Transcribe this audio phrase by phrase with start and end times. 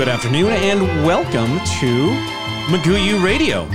[0.00, 2.08] Good afternoon and welcome to
[2.72, 3.66] Magoo U Radio.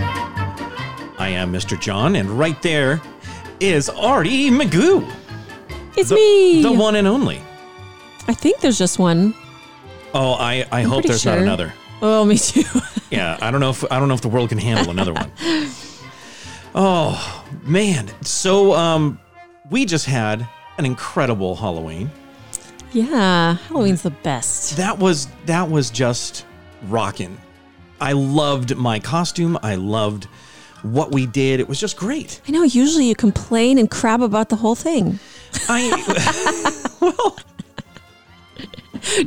[1.20, 1.80] I am Mr.
[1.80, 3.00] John, and right there
[3.60, 5.08] is Artie Magoo,
[5.96, 6.64] It's the, me.
[6.64, 7.44] the one and only.
[8.28, 9.36] I think there's just one.
[10.16, 11.72] Oh, I, I hope there's not another.
[12.02, 12.64] Oh, me too.
[13.12, 15.32] Yeah, I don't know if I don't know if the world can handle another one.
[16.74, 19.20] Oh man, so um,
[19.70, 20.48] we just had
[20.80, 22.10] an incredible Halloween.
[22.96, 24.78] Yeah, Halloween's the best.
[24.78, 26.46] That was that was just
[26.88, 27.38] rocking.
[28.00, 29.58] I loved my costume.
[29.62, 30.26] I loved
[30.82, 31.60] what we did.
[31.60, 32.42] It was just great.
[32.48, 32.64] I know.
[32.64, 35.20] Usually you complain and crab about the whole thing.
[35.68, 37.38] I well,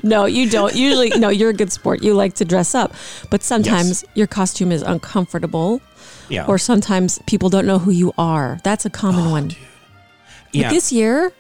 [0.03, 0.75] No, you don't.
[0.75, 2.03] Usually, no, you're a good sport.
[2.03, 2.95] You like to dress up,
[3.31, 5.81] but sometimes your costume is uncomfortable,
[6.29, 8.59] yeah, or sometimes people don't know who you are.
[8.65, 9.51] That's a common oh, one.
[10.53, 10.71] yeah.
[10.71, 11.33] This year,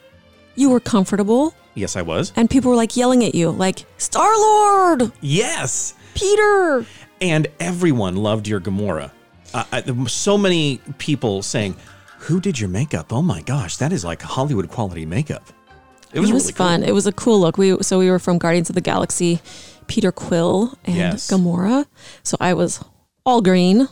[0.55, 2.33] you were comfortable, yes, I was.
[2.37, 6.85] and people were like yelling at you, like Star Lord, Yes, Peter.
[7.21, 9.11] and everyone loved your Gamora.
[9.55, 11.75] Uh, I, so many people saying,
[12.19, 13.13] "Who did your makeup?
[13.13, 15.45] Oh my gosh, that is like Hollywood quality makeup."
[16.13, 16.81] It was, it was really fun.
[16.81, 16.89] Cool.
[16.89, 17.59] It was a cool look.
[17.59, 19.41] We so we were from Guardians of the Galaxy,
[19.87, 21.31] Peter Quill and Yes.
[21.31, 21.87] Gamora.
[22.23, 22.83] So I was
[23.27, 23.89] all green,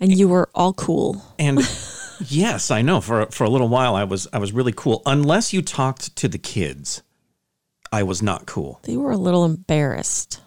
[0.00, 1.22] and you were all cool.
[1.38, 1.58] And
[2.24, 3.00] yes, I know.
[3.00, 5.02] For for a little while, I was I was really cool.
[5.06, 7.02] Unless you talked to the kids,
[7.92, 8.80] I was not cool.
[8.84, 10.40] They were a little embarrassed,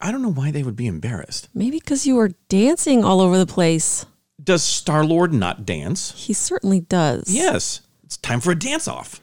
[0.00, 1.48] I don't know why they would be embarrassed.
[1.54, 4.06] maybe because you were dancing all over the place.
[4.42, 6.12] Does Star Lord not dance?
[6.16, 7.24] He certainly does.
[7.28, 9.20] Yes, it's time for a dance off.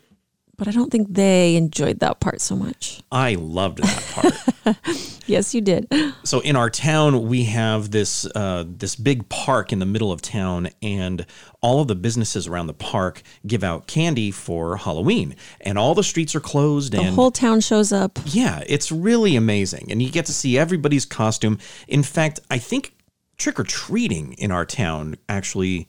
[0.58, 3.02] But I don't think they enjoyed that part so much.
[3.12, 4.76] I loved that part.
[5.28, 5.88] Yes, you did.
[6.24, 10.22] so in our town, we have this uh, this big park in the middle of
[10.22, 11.26] town, and
[11.62, 16.04] all of the businesses around the park give out candy for Halloween, and all the
[16.04, 16.94] streets are closed.
[16.94, 18.20] The and whole town shows up.
[18.26, 19.92] Yeah, it's really amazing.
[19.92, 21.58] And you get to see everybody's costume.
[21.88, 22.94] In fact, I think
[23.38, 25.88] trick or treating in our town actually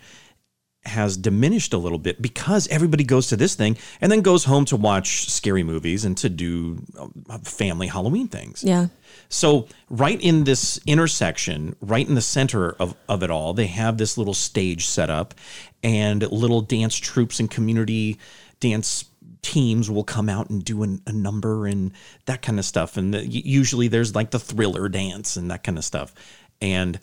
[0.86, 4.64] has diminished a little bit because everybody goes to this thing and then goes home
[4.66, 8.62] to watch scary movies and to do uh, family Halloween things.
[8.64, 8.88] Yeah.
[9.28, 13.98] So, right in this intersection, right in the center of, of it all, they have
[13.98, 15.34] this little stage set up,
[15.82, 18.18] and little dance troops and community
[18.60, 19.04] dance
[19.42, 21.92] teams will come out and do an, a number and
[22.24, 22.96] that kind of stuff.
[22.96, 26.12] And the, usually there's like the thriller dance and that kind of stuff.
[26.60, 26.98] And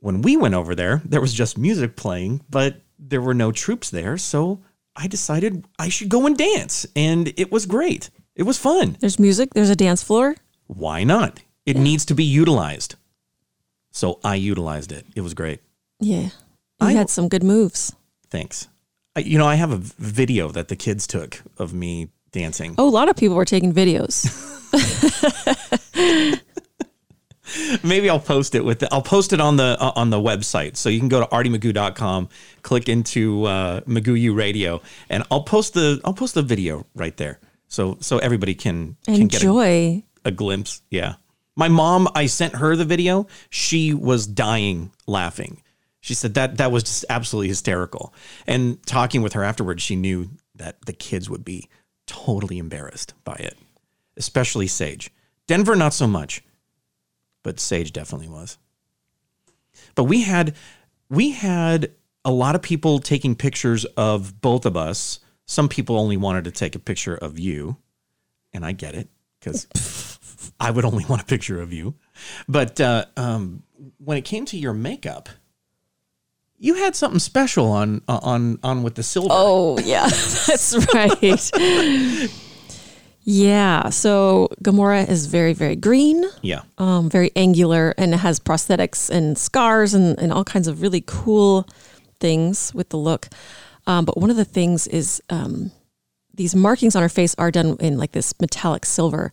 [0.00, 3.90] when we went over there, there was just music playing, but there were no troops
[3.90, 4.16] there.
[4.18, 4.60] So,
[4.96, 8.10] I decided I should go and dance, and it was great.
[8.36, 9.54] It was fun There's music.
[9.54, 10.36] There's a dance floor.
[10.66, 11.40] why not?
[11.66, 12.94] It needs to be utilized.
[13.90, 15.04] So I utilized it.
[15.16, 15.60] It was great.
[16.00, 16.30] Yeah.
[16.80, 17.94] You I- had some good moves.
[18.30, 18.68] Thanks.
[19.16, 22.74] I, you know, I have a video that the kids took of me dancing.
[22.78, 24.26] Oh, a lot of people were taking videos.
[27.82, 30.76] Maybe I'll post it with the, I'll post it on the uh, on the website.
[30.76, 32.28] So you can go to artiemagoo.com,
[32.62, 37.16] click into uh, Magoo U Radio, and I'll post the I'll post the video right
[37.16, 37.40] there.
[37.68, 40.02] So so everybody can can get a, Enjoy.
[40.24, 40.82] a glimpse.
[40.90, 41.14] Yeah.
[41.56, 43.28] My mom, I sent her the video.
[43.48, 45.62] She was dying laughing.
[46.00, 48.12] She said that that was just absolutely hysterical.
[48.46, 51.68] And talking with her afterwards, she knew that the kids would be
[52.06, 53.56] totally embarrassed by it,
[54.16, 55.10] especially Sage.
[55.46, 56.42] Denver, not so much,
[57.44, 58.58] but Sage definitely was.
[59.94, 60.56] But we had
[61.08, 61.92] we had
[62.24, 65.20] a lot of people taking pictures of both of us.
[65.46, 67.76] Some people only wanted to take a picture of you,
[68.52, 71.94] and I get it because I would only want a picture of you.
[72.48, 73.62] But uh, um,
[73.98, 75.28] when it came to your makeup,
[76.58, 79.28] you had something special on on on with the silver.
[79.30, 82.30] Oh, yeah, that's right.
[83.24, 83.88] yeah.
[83.90, 89.94] So Gamora is very, very green, yeah, um, very angular, and has prosthetics and scars
[89.94, 91.66] and, and all kinds of really cool
[92.20, 93.28] things with the look.
[93.86, 95.70] Um, but one of the things is um,
[96.32, 99.30] these markings on her face are done in like this metallic silver.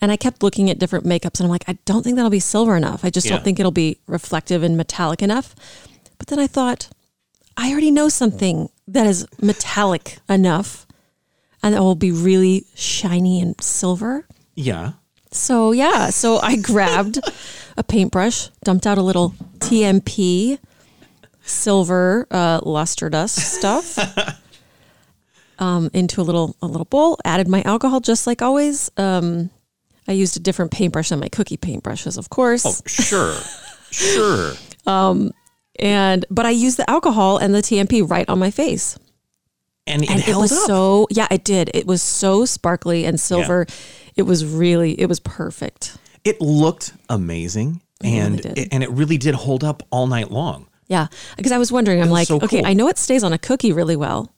[0.00, 2.38] And I kept looking at different makeups and I'm like, I don't think that'll be
[2.38, 3.04] silver enough.
[3.04, 3.32] I just Yeah.
[3.34, 5.56] don't think it'll be reflective and metallic enough.
[6.18, 6.88] But then I thought,
[7.56, 10.86] I already know something that is metallic enough
[11.62, 14.26] and it will be really shiny and silver.
[14.54, 14.92] yeah.
[15.30, 17.18] So yeah, so I grabbed
[17.76, 20.58] a paintbrush, dumped out a little TMP
[21.42, 23.98] silver uh, luster dust stuff
[25.58, 27.18] um, into a little a little bowl.
[27.26, 28.90] Added my alcohol just like always.
[28.96, 29.50] Um,
[30.06, 32.64] I used a different paintbrush than my cookie paintbrushes, of course.
[32.64, 33.36] Oh, sure,
[33.90, 34.52] sure.
[34.86, 35.32] Um,
[35.78, 38.98] And but I used the alcohol and the TMP right on my face.
[39.88, 40.66] And it and it was up.
[40.66, 43.66] so yeah it did it was so sparkly and silver
[44.16, 49.16] it was really it was perfect it looked amazing, and really it, and it really
[49.18, 50.66] did hold up all night long.
[50.88, 51.06] Yeah,
[51.36, 52.66] because I was wondering, I'm was like, so okay, cool.
[52.66, 54.32] I know it stays on a cookie really well,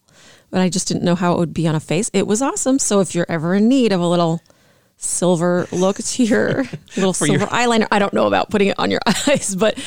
[0.51, 2.11] but I just didn't know how it would be on a face.
[2.13, 2.79] It was awesome.
[2.79, 4.41] So if you're ever in need of a little
[4.99, 6.59] silver look to your
[6.97, 9.79] little your- silver eyeliner, I don't know about putting it on your eyes, but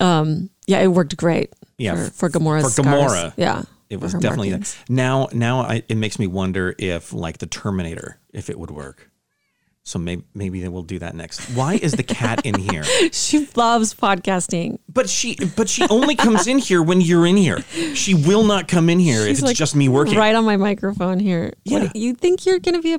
[0.00, 1.52] um, yeah, it worked great.
[1.78, 3.12] Yeah, for, for Gamora's for scars.
[3.12, 4.76] Gamora, Yeah, It was definitely markings.
[4.88, 5.28] now.
[5.32, 9.10] Now I, it makes me wonder if like the Terminator, if it would work.
[9.84, 11.40] So maybe maybe they will do that next.
[11.56, 12.84] Why is the cat in here?
[13.12, 14.80] She loves podcasting.
[14.92, 17.62] But she but she only comes in here when you're in here.
[17.94, 20.18] She will not come in here if it's like just me working.
[20.18, 21.54] right on my microphone here.
[21.64, 21.84] Yeah.
[21.84, 22.98] What, you think you're going to be a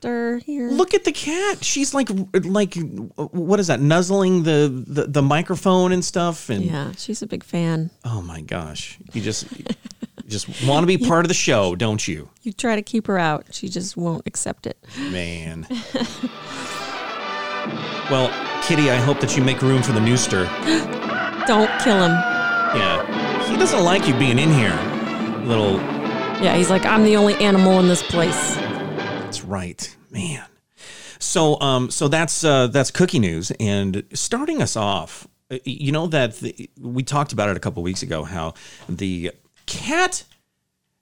[0.00, 0.70] podcaster here?
[0.70, 1.64] Look at the cat.
[1.64, 2.74] She's like like
[3.16, 3.80] what is that?
[3.80, 7.90] Nuzzling the the, the microphone and stuff and Yeah, she's a big fan.
[8.04, 8.98] oh my gosh.
[9.12, 9.64] You just you
[10.28, 12.28] just want to be part of the show, don't you?
[12.42, 14.78] You try to keep her out, she just won't accept it.
[15.10, 15.66] Man.
[18.10, 18.28] well,
[18.62, 20.44] Kitty, I hope that you make room for the newster.
[21.46, 22.12] Don't kill him.
[22.76, 23.48] Yeah.
[23.50, 24.78] He doesn't like you being in here.
[25.44, 25.76] Little
[26.42, 28.56] Yeah, he's like, I'm the only animal in this place.
[29.30, 30.42] That's right, man.
[31.20, 36.08] So, um, so that's uh, that's cookie news, and starting us off, uh, you know
[36.08, 38.24] that the, we talked about it a couple weeks ago.
[38.24, 38.54] How
[38.88, 39.30] the
[39.66, 40.24] cat,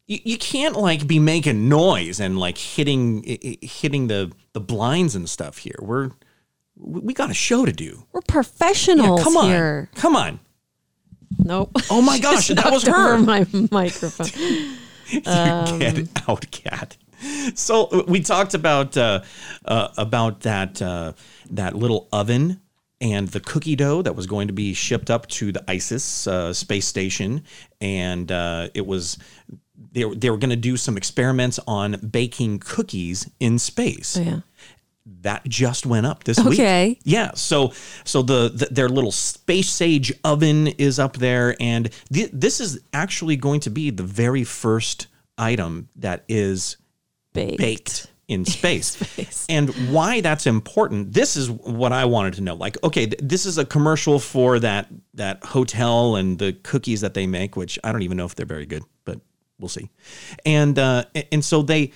[0.06, 3.24] you, you can't like be making noise and like hitting
[3.62, 5.78] hitting the the blinds and stuff here.
[5.80, 6.10] We're
[6.76, 8.04] we got a show to do.
[8.12, 9.88] We're professionals come on, here.
[9.94, 10.38] come on.
[11.38, 11.70] Nope.
[11.88, 13.16] Oh my gosh, that was her.
[13.16, 14.26] my microphone.
[15.08, 16.98] you get out, cat.
[17.54, 19.22] So we talked about uh,
[19.64, 21.12] uh, about that uh,
[21.50, 22.60] that little oven
[23.00, 26.52] and the cookie dough that was going to be shipped up to the ISIS uh,
[26.52, 27.44] space station,
[27.80, 29.18] and uh, it was
[29.92, 34.22] they were, they were going to do some experiments on baking cookies in space Oh,
[34.22, 34.40] yeah.
[35.22, 36.54] that just went up this week.
[36.58, 36.98] Okay.
[37.04, 37.32] Yeah.
[37.34, 37.72] So
[38.04, 42.80] so the, the their little space sage oven is up there, and th- this is
[42.92, 45.06] actually going to be the very first
[45.38, 46.76] item that is
[47.32, 47.58] Baked.
[47.58, 48.88] baked in space.
[48.88, 49.46] Space.
[49.48, 52.54] And why that's important, this is what I wanted to know.
[52.54, 57.14] Like, okay, th- this is a commercial for that that hotel and the cookies that
[57.14, 59.20] they make, which I don't even know if they're very good, but
[59.58, 59.90] we'll see.
[60.44, 61.92] And uh, and so they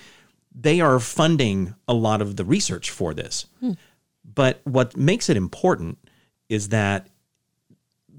[0.55, 3.45] they are funding a lot of the research for this.
[4.35, 5.97] But what makes it important
[6.49, 7.07] is that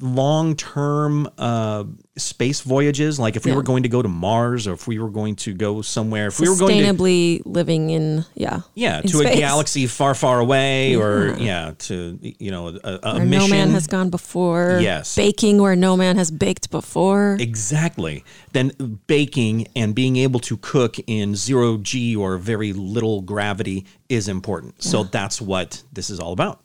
[0.00, 1.85] long term uh,
[2.17, 3.56] space voyages, like if we Yeah.
[3.56, 6.41] were going to go to Mars or if we were going to go somewhere, if
[6.41, 8.61] we were going to Sustainably living in, yeah.
[8.75, 13.14] yeah, in to a galaxy far, far away, or yeah, to you know a, a
[13.17, 13.50] Where mission.
[13.50, 14.79] no man has gone before.
[14.81, 15.14] Yes.
[15.17, 17.37] Baking where no man has baked before.
[17.41, 18.25] exactly.
[18.52, 24.29] Then baking and being able to cook in zero g or very little gravity is
[24.29, 24.82] important.
[24.82, 26.61] So that's what this is all about.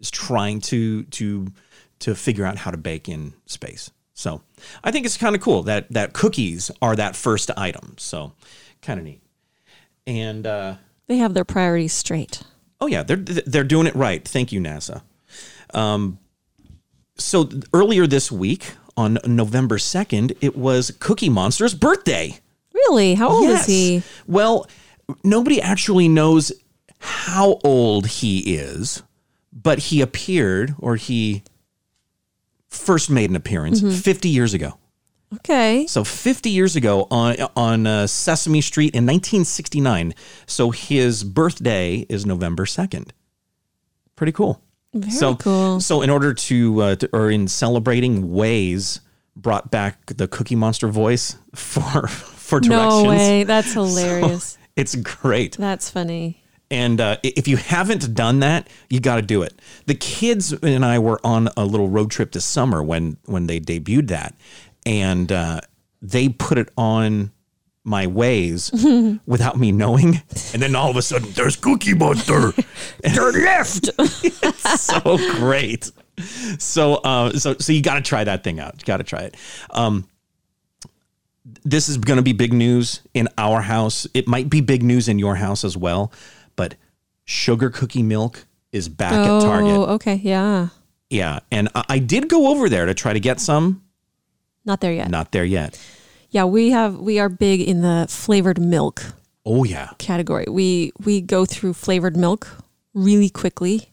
[0.00, 1.48] Is trying to to
[2.00, 3.90] to figure out how to bake in space.
[4.14, 4.42] So
[4.82, 7.94] I think it's kind of cool that that cookies are that first item.
[7.98, 8.32] So
[8.82, 9.22] kind of neat.
[10.06, 12.42] And uh, They have their priorities straight.
[12.80, 14.26] Oh yeah, they're they're doing it right.
[14.26, 15.02] Thank you, NASA.
[15.74, 16.18] Um,
[17.16, 22.38] so earlier this week on November second, it was Cookie Monster's birthday.
[22.74, 23.14] Really?
[23.14, 23.62] How old Yes.
[23.62, 24.02] is he?
[24.26, 24.66] Well,
[25.24, 26.52] nobody actually knows
[27.00, 29.02] how old he is,
[29.52, 31.42] but he appeared or he
[32.68, 33.96] first made an appearance Mm-hmm.
[33.96, 34.78] 50 years ago.
[35.34, 35.86] Okay.
[35.86, 40.14] So 50 years ago on on uh, Sesame Street in 1969.
[40.46, 43.10] So his birthday is November 2nd.
[44.16, 44.62] Pretty cool.
[44.94, 45.80] Very so cool.
[45.80, 49.00] So in order to, uh, to or in celebrating Waze
[49.36, 53.02] brought back the Cookie Monster voice for for directions.
[53.04, 53.44] No way.
[53.44, 54.56] That's hilarious.
[54.76, 55.56] It's great.
[55.58, 56.42] That's funny.
[56.70, 59.58] And uh, if you haven't done that, you got to do it.
[59.86, 63.58] The kids and I were on a little road trip this summer when when they
[63.58, 64.34] debuted that,
[64.84, 65.60] and uh,
[66.02, 67.32] they put it on
[67.84, 70.20] my Waze without me knowing,
[70.52, 72.52] and then all of a sudden there's Cookie Monster.
[73.14, 73.88] Turn left.
[74.78, 75.90] so great.
[76.58, 78.74] So uh, so so you got to try that thing out.
[78.78, 79.36] You got to try it.
[79.70, 80.06] Um,
[81.64, 84.06] this is going to be big news in our house.
[84.12, 86.12] It might be big news in your house as well.
[87.30, 89.70] Sugar cookie milk is back at Target.
[89.70, 90.14] oh, okay.
[90.14, 90.68] Yeah.
[91.10, 93.82] Yeah, and I, I did go over there to try to get some.
[94.64, 95.10] Not there yet.
[95.10, 95.78] Not there yet.
[96.30, 99.04] Yeah, we have we are big in the flavored milk
[99.44, 100.46] Oh yeah, category.
[100.48, 102.48] We we go through flavored milk
[102.94, 103.92] really quickly.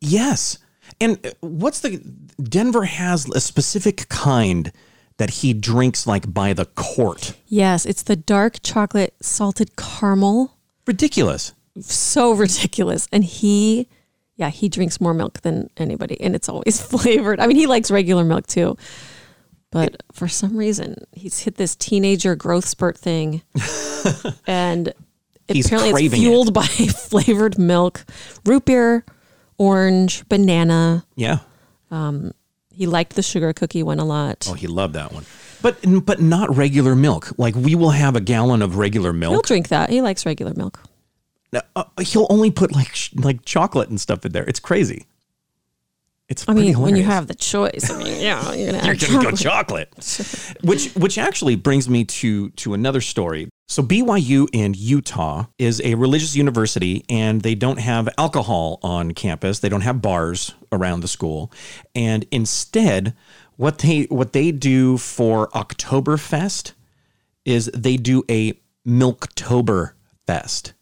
[0.00, 0.58] yes.
[1.00, 1.96] And uh, what's the
[2.42, 4.70] Denver has a specific kind
[5.16, 7.36] that he drinks like by the quart.
[7.46, 10.58] Yes, it's the dark chocolate salted caramel.
[10.86, 11.52] Ridiculous.
[11.80, 13.08] So ridiculous.
[13.12, 13.86] And he
[14.36, 17.40] Yeah, he drinks more milk than anybody, and it's always flavored.
[17.40, 18.76] I mean, he likes regular milk too,
[19.70, 23.42] but for some reason, he's hit this teenager growth spurt thing,
[24.46, 24.92] and
[25.48, 26.24] He's apparently it's craving it.
[26.26, 26.62] fueled by
[27.08, 28.04] flavored milk,
[28.46, 29.04] root beer,
[29.58, 31.04] orange, banana.
[31.16, 31.38] Yeah.
[31.90, 32.32] Um,
[32.72, 34.46] he liked the sugar cookie one a lot.
[34.48, 35.24] Oh, he loved that one.
[35.60, 37.32] But but not regular milk.
[37.36, 39.32] Like we will have a gallon of regular milk.
[39.32, 39.90] He'll drink that.
[39.90, 40.80] He likes regular milk.
[41.74, 44.44] Uh, he'll only put like sh- like chocolate and stuff in there.
[44.44, 45.06] It's crazy.
[46.28, 49.30] It's I mean, when you have the choice, I mean, yeah, you're gonna you're gonna
[49.30, 49.92] go chocolate.
[50.00, 50.56] chocolate.
[50.62, 53.48] which which actually brings me to to another story.
[53.66, 59.58] So BYU in Utah is a religious university and they don't have alcohol on campus.
[59.58, 61.50] They don't have bars around the school.
[61.96, 63.14] And instead,
[63.56, 66.74] what they what they do for Oktoberfest
[67.44, 68.54] is they do a
[68.86, 69.92] Milktober
[70.28, 70.74] Fest.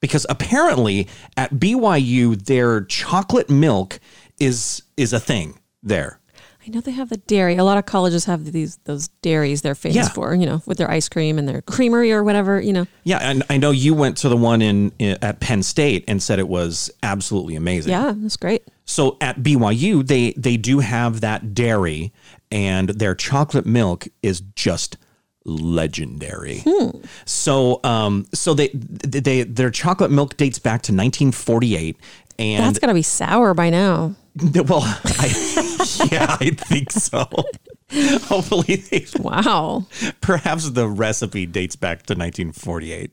[0.00, 3.98] Because apparently at BYU their chocolate milk
[4.38, 6.20] is is a thing there.
[6.66, 7.56] I know they have the dairy.
[7.56, 10.08] A lot of colleges have these those dairies they're famous Yeah.
[10.10, 12.86] for, you know, with their ice cream and their creamery or whatever, you know.
[13.04, 16.22] Yeah, and I know you went to the one in, in at Penn State and
[16.22, 17.90] said it was absolutely amazing.
[17.92, 18.64] Yeah, that's great.
[18.84, 22.12] So at BYU, they they do have that dairy,
[22.52, 24.98] and their chocolate milk is just
[25.44, 26.62] legendary.
[27.24, 31.96] So um so they they their chocolate milk dates back to 1948,
[32.38, 34.14] and That's got to be sour by now.
[34.54, 37.26] well, I, yeah, I think so.
[38.26, 39.86] Hopefully, they Wow.
[40.20, 43.10] perhaps the recipe dates back to 1948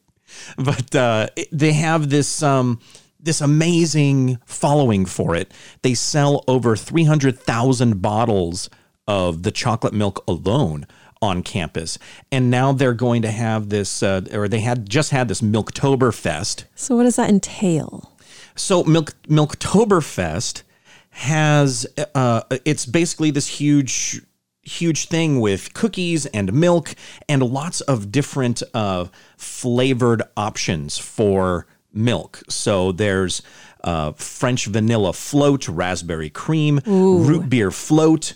[0.57, 2.79] but uh, they have this um,
[3.19, 5.51] this amazing following for it
[5.81, 8.69] they sell over 300000 bottles
[9.07, 10.85] of the chocolate milk alone
[11.21, 11.97] on campus
[12.31, 16.13] and now they're going to have this uh, or they had just had this milktober
[16.13, 18.11] fest So what does that entail?
[18.55, 20.63] so Milk Milktoberfest
[21.09, 24.21] has uh, it's basically this huge
[24.63, 26.95] huge thing with cookies and milk
[27.29, 29.05] and lots of different uh,
[29.37, 32.41] flavored options for milk.
[32.49, 33.41] So there's
[33.83, 38.33] uh, French vanilla float, raspberry cream, root beer float,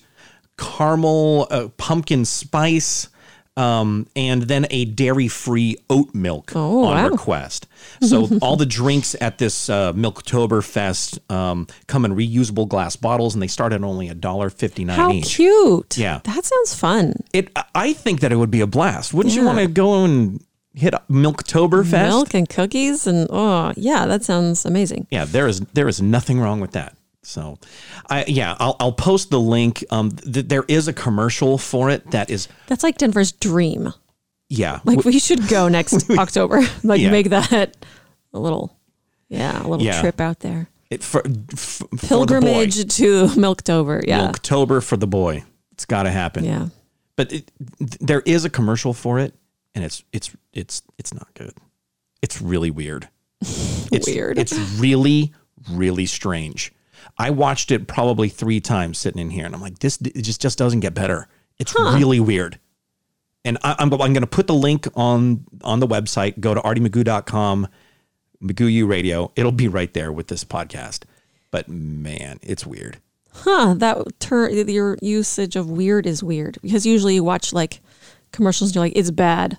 [0.59, 3.07] caramel, uh, pumpkin spice.
[3.57, 7.09] Um, and then a dairy-free oat milk Oh, on wow.
[7.09, 7.67] request.
[7.99, 13.43] So all the drinks at this uh, Milktoberfest um, come in reusable glass bottles, and
[13.43, 15.35] they start at only a dollar fifty nine How each.
[15.35, 15.97] cute.
[15.97, 16.21] Yeah.
[16.23, 17.15] That sounds fun.
[17.33, 19.13] It, I think that it would be a blast.
[19.13, 20.41] Wouldn't you want to go and
[20.73, 21.91] hit Milktoberfest?
[22.07, 25.05] Milk and cookies and oh, yeah, that sounds amazing.
[25.11, 26.95] Yeah, there is there is nothing wrong with that.
[27.23, 27.57] So,
[28.09, 29.83] I yeah, I'll I'll post the link.
[29.91, 33.93] Um, th- there is a commercial for it that is That's like Denver's dream.
[34.47, 36.61] yeah, Like we should go next October.
[36.83, 37.11] Like Yeah.
[37.11, 37.75] make that
[38.33, 38.77] a little
[39.27, 39.99] yeah, a little Yeah.
[40.01, 40.69] trip out there.
[40.89, 41.21] it, for,
[41.53, 44.01] f- for Pilgrimage the to Milktober.
[44.07, 44.31] Yeah.
[44.31, 45.43] Milktober for the boy.
[45.73, 46.45] It's got to happen.
[46.45, 46.69] Yeah.
[47.15, 49.33] but it, th- there is a commercial for it
[49.75, 51.53] and it's it's it's it's not good
[52.21, 53.07] it's really weird
[53.41, 54.37] it's Weird.
[54.39, 55.33] it's really
[55.69, 56.71] really strange
[57.19, 60.41] i watched it probably three times sitting in here and i'm like this it just
[60.41, 61.27] just doesn't get better.
[61.59, 62.57] It's really weird.
[63.43, 66.39] And I, i'm, I'm going to put the link on on the website.
[66.39, 67.67] Go to artiemagoo.com
[68.41, 69.31] magoo radio.
[69.35, 71.03] It'll be right there with this podcast.
[71.51, 72.97] But man it's weird.
[73.31, 76.57] Huh, that ter- your usage of weird is weird.
[76.61, 77.81] Because usually you watch like
[78.31, 79.57] commercials and you're like it's bad.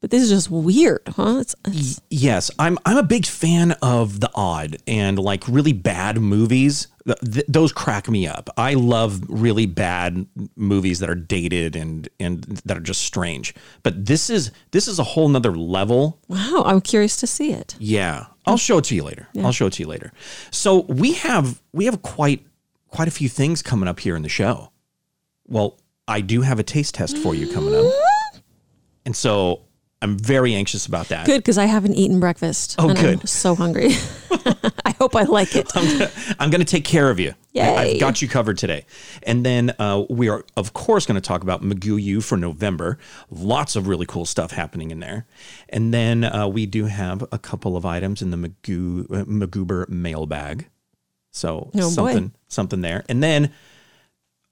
[0.00, 1.38] But this is just weird, huh?
[1.40, 6.18] It's, it's Yes, I'm I'm a big fan of the odd and like really bad
[6.18, 6.86] movies.
[7.04, 8.48] Th- th- those crack me up.
[8.56, 10.24] I love really bad
[10.54, 13.54] movies that are dated and and that are just strange.
[13.82, 16.20] But this is this is a whole nother level.
[16.28, 17.74] wow, I'm curious to see it.
[17.80, 19.26] Yeah, I'll show it to you later.
[19.42, 20.12] I'll show it to you later.
[20.52, 22.46] So we have we have quite
[22.86, 24.70] quite a few things coming up here in the show.
[25.48, 28.38] Well, I do have a taste test for you coming up, mm-hmm.
[29.04, 29.64] and so
[30.00, 31.26] I'm very anxious about that.
[31.26, 32.76] Good because I haven't eaten breakfast.
[32.78, 33.28] Oh, and I'm good.
[33.28, 33.88] so hungry.
[34.84, 35.68] I hope I like it.
[36.38, 37.34] I'm going to take care of you.
[37.52, 37.62] Yay.
[37.76, 38.86] I've got you covered today.
[39.24, 42.98] And then uh, we are, of course, going to talk about Magoo U for November.
[43.28, 45.26] Lots of really cool stuff happening in there.
[45.68, 49.88] And then uh, we do have a couple of items in the Magoo, uh, Magoober
[49.88, 50.68] mailbag.
[51.32, 51.80] So Oh, boy.
[51.88, 53.04] something, something there.
[53.08, 53.52] And then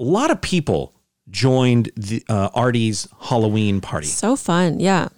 [0.00, 0.92] a lot of people
[1.30, 4.80] joined the uh, Artie's Halloween party So fun.
[4.80, 5.08] Yeah.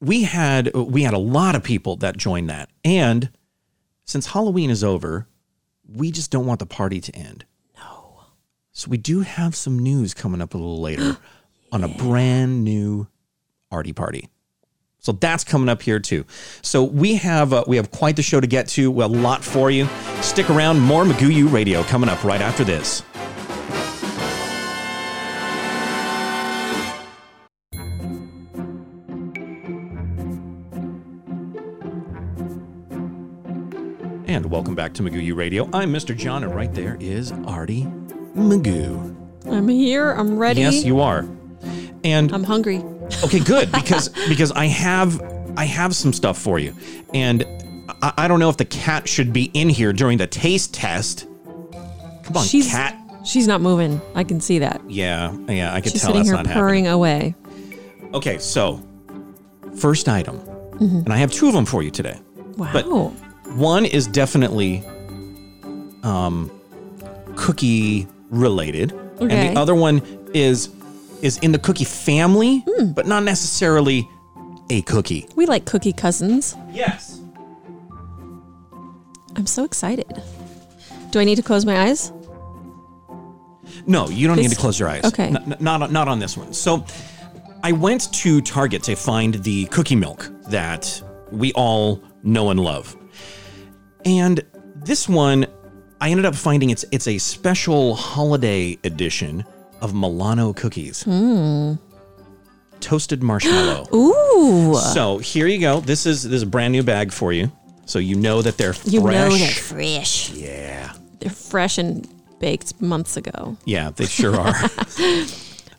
[0.00, 3.30] We had we had a lot of people that joined that and
[4.04, 5.26] since halloween is over
[5.86, 7.44] we just don't want the party to end
[7.76, 8.22] no
[8.72, 11.18] so we do have some news coming up a little later
[11.72, 13.06] on a brand new
[13.70, 14.28] Artie party
[14.98, 16.24] So that's coming up here too.
[16.62, 18.90] So we have uh, we have quite the show to get to.
[19.02, 19.88] A lot for you.
[20.20, 20.80] Stick around.
[20.80, 23.02] More Magoo Radio coming up right after this.
[34.30, 35.68] And welcome back to Magoo U Radio.
[35.72, 36.16] I'm Mr.
[36.16, 37.82] John, and right there is Artie
[38.36, 39.16] Magoo.
[39.50, 40.12] I'm here.
[40.12, 40.60] I'm ready.
[40.60, 41.26] Yes, you are.
[42.04, 42.78] And I'm hungry.
[43.24, 45.20] okay, good because because I have
[45.56, 46.76] I have some stuff for you,
[47.12, 47.44] and
[48.02, 51.26] I, I don't know if the cat should be in here during the taste test.
[52.22, 52.96] Come on, She's cat.
[53.26, 54.00] She's not moving.
[54.14, 54.80] I can see that.
[54.88, 57.34] Yeah, yeah, I can She's tell sitting that's here not purring away.
[58.14, 58.80] Okay, so
[59.76, 60.98] first item, Mm-hmm.
[60.98, 62.20] and I have two of them for you today.
[62.56, 62.70] Wow.
[62.72, 62.86] But-
[63.56, 64.84] One is definitely
[66.02, 66.50] um
[67.36, 68.92] cookie related.
[69.20, 70.00] And the other one
[70.34, 70.68] is
[71.22, 72.92] is in the cookie family, Hmm.
[72.92, 74.08] but not necessarily
[74.70, 75.26] a cookie.
[75.36, 76.56] we like cookie cousins.
[76.72, 77.20] Yes.
[79.36, 80.22] I'm so excited.
[81.10, 82.12] Do I need to close my eyes?
[83.86, 85.04] No, you don't need to close your eyes.
[85.04, 85.24] okay.
[85.28, 86.52] N- not not on this one.
[86.52, 86.84] So
[87.62, 92.96] I went to Target to find the cookie milk that we all know and love.
[94.04, 94.40] And
[94.76, 95.46] this one
[96.00, 99.44] I ended up finding it's it's a special holiday edition
[99.80, 101.02] of Milano cookies.
[101.02, 101.74] Hmm.
[102.80, 103.86] Toasted marshmallow.
[103.94, 104.74] Ooh.
[104.74, 105.80] So here you go.
[105.80, 107.52] This is this is a brand new bag for you.
[107.84, 108.92] So you know that they're fresh.
[108.92, 110.30] You know they're fresh.
[110.30, 110.92] yeah.
[111.18, 113.56] They're fresh and baked months ago.
[113.66, 114.54] Yeah, they sure are.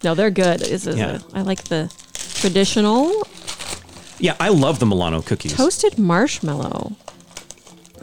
[0.04, 0.64] No, they're good.
[0.64, 1.20] Is Yeah.
[1.34, 1.88] a, I like the
[2.34, 3.12] traditional
[4.18, 5.54] yeah, I love the Milano cookies.
[5.56, 6.96] toasted marshmallow.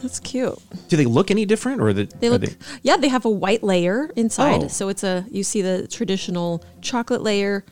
[0.01, 0.57] That's cute.
[0.87, 2.43] Do they look any different, or the, They look,
[2.81, 4.63] yeah, they have a white layer inside.
[4.63, 4.67] Oh.
[4.67, 7.65] So it's a, you see the traditional chocolate layer,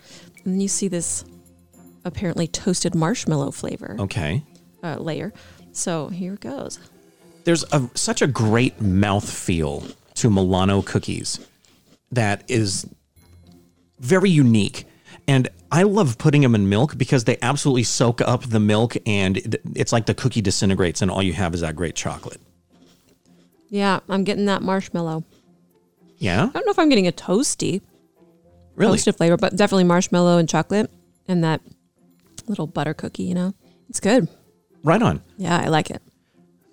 [0.45, 1.23] and you see this
[2.05, 4.43] apparently toasted marshmallow flavor okay?
[4.83, 5.33] uh, layer.
[5.73, 6.79] So here it goes.
[7.43, 9.83] There's a such a great mouth feel
[10.15, 11.39] to Milano cookies
[12.11, 12.87] that is
[13.99, 14.85] very unique,
[15.27, 19.57] and I love putting them in milk because they absolutely soak up the milk, and
[19.75, 22.39] it's like the cookie disintegrates, and all you have is that great chocolate.
[23.69, 25.23] Yeah, I'm getting that marshmallow.
[26.17, 27.81] Yeah, I don't know if I'm getting a toasty
[28.75, 28.93] really.
[28.93, 30.89] toasted flavor, but definitely marshmallow and chocolate
[31.27, 31.61] and that
[32.47, 33.53] little butter cookie, you know?
[33.89, 34.27] It's good.
[34.83, 35.21] Right on.
[35.37, 36.01] Yeah, I like it.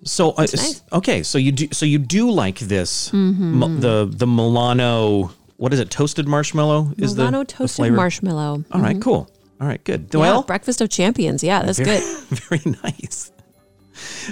[0.04, 0.82] So uh, nice.
[0.92, 3.54] okay, so you do so you do like this Mm-hmm.
[3.58, 7.96] Mo- the the Milano what is it toasted marshmallow is Milano the, the toasted flavor?
[7.96, 8.64] marshmallow.
[8.72, 9.02] All right, mm-hmm.
[9.02, 9.30] cool.
[9.60, 10.08] All right, good.
[10.12, 11.44] Yeah, Well, breakfast of champions.
[11.44, 12.22] Yeah, that's very, good.
[12.48, 13.30] very nice.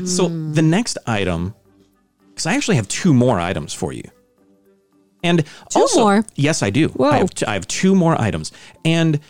[0.04, 1.54] So the next item,
[2.30, 4.02] because I actually have two more items for you,
[5.22, 6.24] and Two also, more?
[6.34, 6.88] Yes, I do.
[6.88, 7.10] Whoa.
[7.10, 8.50] I have, t- I have two more items,
[8.84, 9.20] and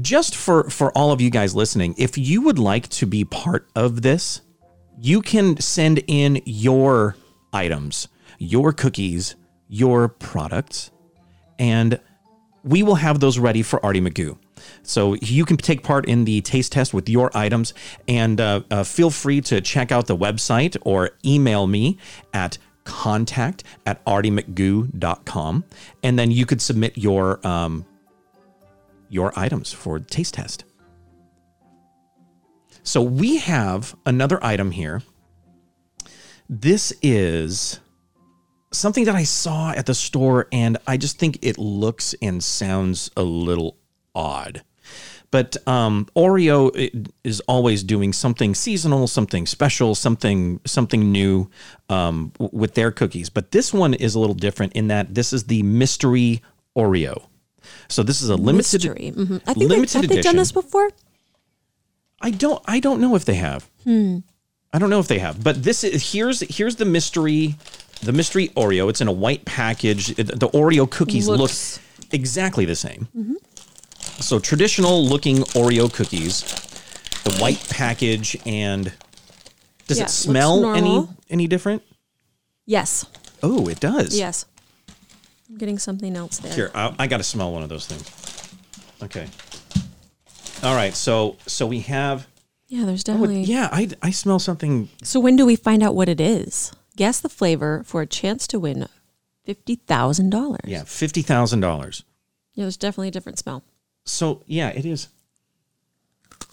[0.00, 3.68] just for for all of you guys listening, if you would like to be part
[3.76, 4.40] of this,
[4.98, 7.16] you can send in your
[7.52, 9.36] items, your cookies,
[9.68, 10.90] your products,
[11.58, 12.00] and
[12.64, 14.38] we will have those ready for Artie Magoo.
[14.82, 17.74] So you can take part in the taste test with your items,
[18.08, 21.98] and uh, uh, feel free to check out the website or email me
[22.32, 25.64] at contact at artiemagoo.com,
[26.02, 27.84] and then you could submit your um,
[29.08, 30.64] your items for taste test.
[32.82, 35.02] So we have another item here.
[36.48, 37.80] This is
[38.76, 43.10] something that I saw at the store, and I just think it looks and sounds
[43.16, 43.76] a little
[44.14, 44.62] odd.
[45.30, 46.70] But um, Oreo
[47.24, 51.50] is always doing something seasonal, something special, something something new
[51.88, 53.28] um, with their cookies.
[53.28, 56.42] But this one is a little different in that this is the mystery
[56.76, 57.26] Oreo.
[57.88, 58.84] So this is a limited.
[58.84, 59.12] Mystery.
[59.14, 59.42] Mhm.
[59.46, 60.90] I think limited they, have they done this before?
[62.20, 62.62] I don't.
[62.66, 63.68] I don't know if they have.
[63.84, 64.18] Hmm.
[64.72, 65.42] I don't know if they have.
[65.42, 67.56] But this is here's here's the mystery,
[68.02, 68.88] the mystery Oreo.
[68.90, 70.10] It's in a white package.
[70.18, 73.08] It- the Oreo cookies Looks- look exactly the same.
[74.20, 76.42] So traditional looking Oreo cookies,
[77.24, 78.92] the white package, and
[79.86, 81.82] does Yeah, it smell any any different?
[82.64, 83.04] Yes.
[83.42, 84.16] Oh, it does.
[84.18, 84.46] Yes.
[85.48, 86.52] I'm getting something else there.
[86.54, 88.08] Here, I, I got to smell one of those things.
[89.02, 89.28] Okay.
[90.62, 90.94] All right.
[90.94, 92.26] So so we have.
[92.68, 93.42] Yeah, there's oh, definitely.
[93.44, 96.72] yeah, I I smell something So when do we find out what it is?
[96.96, 98.88] Guess the flavor for a chance to win
[99.44, 100.60] fifty thousand dollars.
[100.64, 102.04] Yeah, fifty thousand dollars.
[102.54, 103.62] Yeah, there's definitely a different smell.
[104.04, 105.08] So yeah, it is.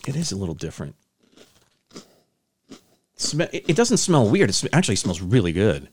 [0.06, 0.96] It is a little different.
[3.52, 4.50] It doesn't smell weird.
[4.50, 5.88] It actually smells really good.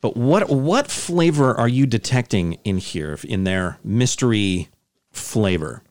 [0.00, 4.68] But what what flavor are you detecting in here in their mystery
[5.10, 5.82] flavor?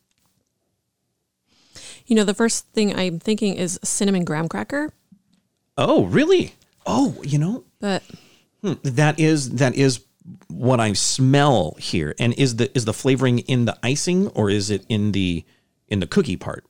[2.06, 4.94] You know, the first thing I'm thinking is cinnamon graham cracker,
[5.78, 6.54] Oh, really?
[6.88, 8.02] Oh, you know, but
[8.84, 10.00] that is that is
[10.48, 12.16] what I smell here.
[12.20, 15.44] And is the is the flavoring in the icing or is it in the
[15.90, 16.66] in the cookie part?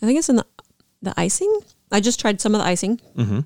[0.00, 0.46] I think it's in the
[1.02, 1.60] the icing.
[1.90, 3.40] I just tried some of the icing, mm-hmm.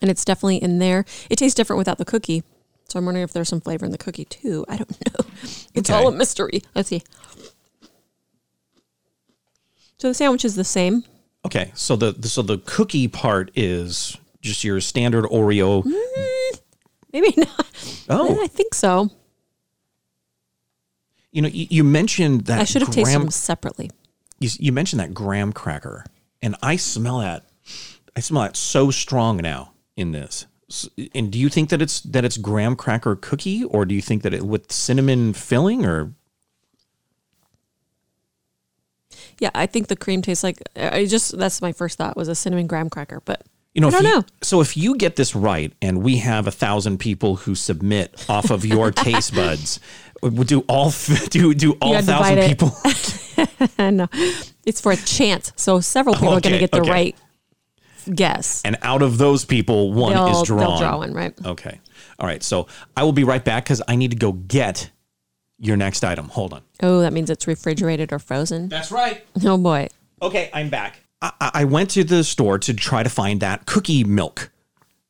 [0.00, 1.04] and it's definitely in there.
[1.30, 2.42] It tastes different without the cookie,
[2.88, 4.64] so I'm wondering if there's some flavor in the cookie too.
[4.68, 5.24] I don't know.
[5.74, 5.94] It's Okay.
[5.98, 6.62] all a mystery.
[6.74, 7.02] Let's see.
[9.98, 11.04] So the sandwich is the same.
[11.44, 15.82] Okay, so the, the so the cookie part is just your standard Oreo.
[15.82, 16.60] Mm,
[17.12, 18.04] maybe not.
[18.08, 19.10] Oh, I think so.
[21.32, 23.90] you know, you, you mentioned that I should have tasted them separately.
[24.38, 26.04] you, you mentioned that graham cracker,
[26.42, 27.46] and I smell that.
[28.14, 30.46] I smell that so strong now in this.
[31.14, 34.22] And do you think that it's that it's graham cracker cookie, or do you think
[34.22, 36.12] that it with cinnamon filling, or
[39.42, 40.62] Yeah, I think the cream tastes like.
[40.76, 43.42] I just that's my first thought was a cinnamon graham cracker, but
[43.74, 43.88] you know?
[43.88, 44.24] I don't you, know.
[44.40, 48.52] So if you get this right, and we have a thousand people who submit off
[48.52, 49.80] of your taste buds,
[50.22, 50.92] would do all
[51.30, 52.70] do do all thousand people?
[53.78, 54.06] Know
[54.64, 55.52] it's for a chance.
[55.56, 56.90] So several people are going to get the okay.
[56.90, 57.16] right
[58.14, 58.62] guess.
[58.64, 60.60] and out of those people, one They'll, is drawn.
[60.60, 61.34] they'll draw one, right?
[61.44, 61.80] Okay.
[62.20, 62.42] All right.
[62.44, 64.90] So I will be right back because I need to go get
[65.62, 66.28] your next item.
[66.28, 66.62] Hold on.
[66.82, 68.68] Oh, that means it's refrigerated or frozen.
[68.68, 69.24] That's right.
[69.44, 69.88] Oh boy.
[70.20, 71.00] Okay, I'm back.
[71.22, 74.50] I, I I went to the store to try to find that cookie milk,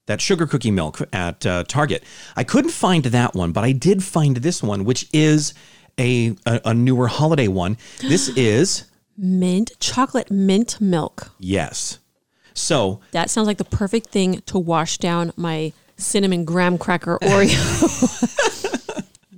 [0.06, 2.04] that sugar cookie milk at uh, Target.
[2.36, 5.54] I couldn't find that one, but I did find this one, which is
[5.98, 7.76] a, a, a newer holiday one.
[8.00, 8.84] This is,
[9.16, 11.32] Mint chocolate mint milk.
[11.38, 11.98] yes.
[12.54, 17.48] So That sounds like the perfect thing to wash down my cinnamon graham cracker Oreo.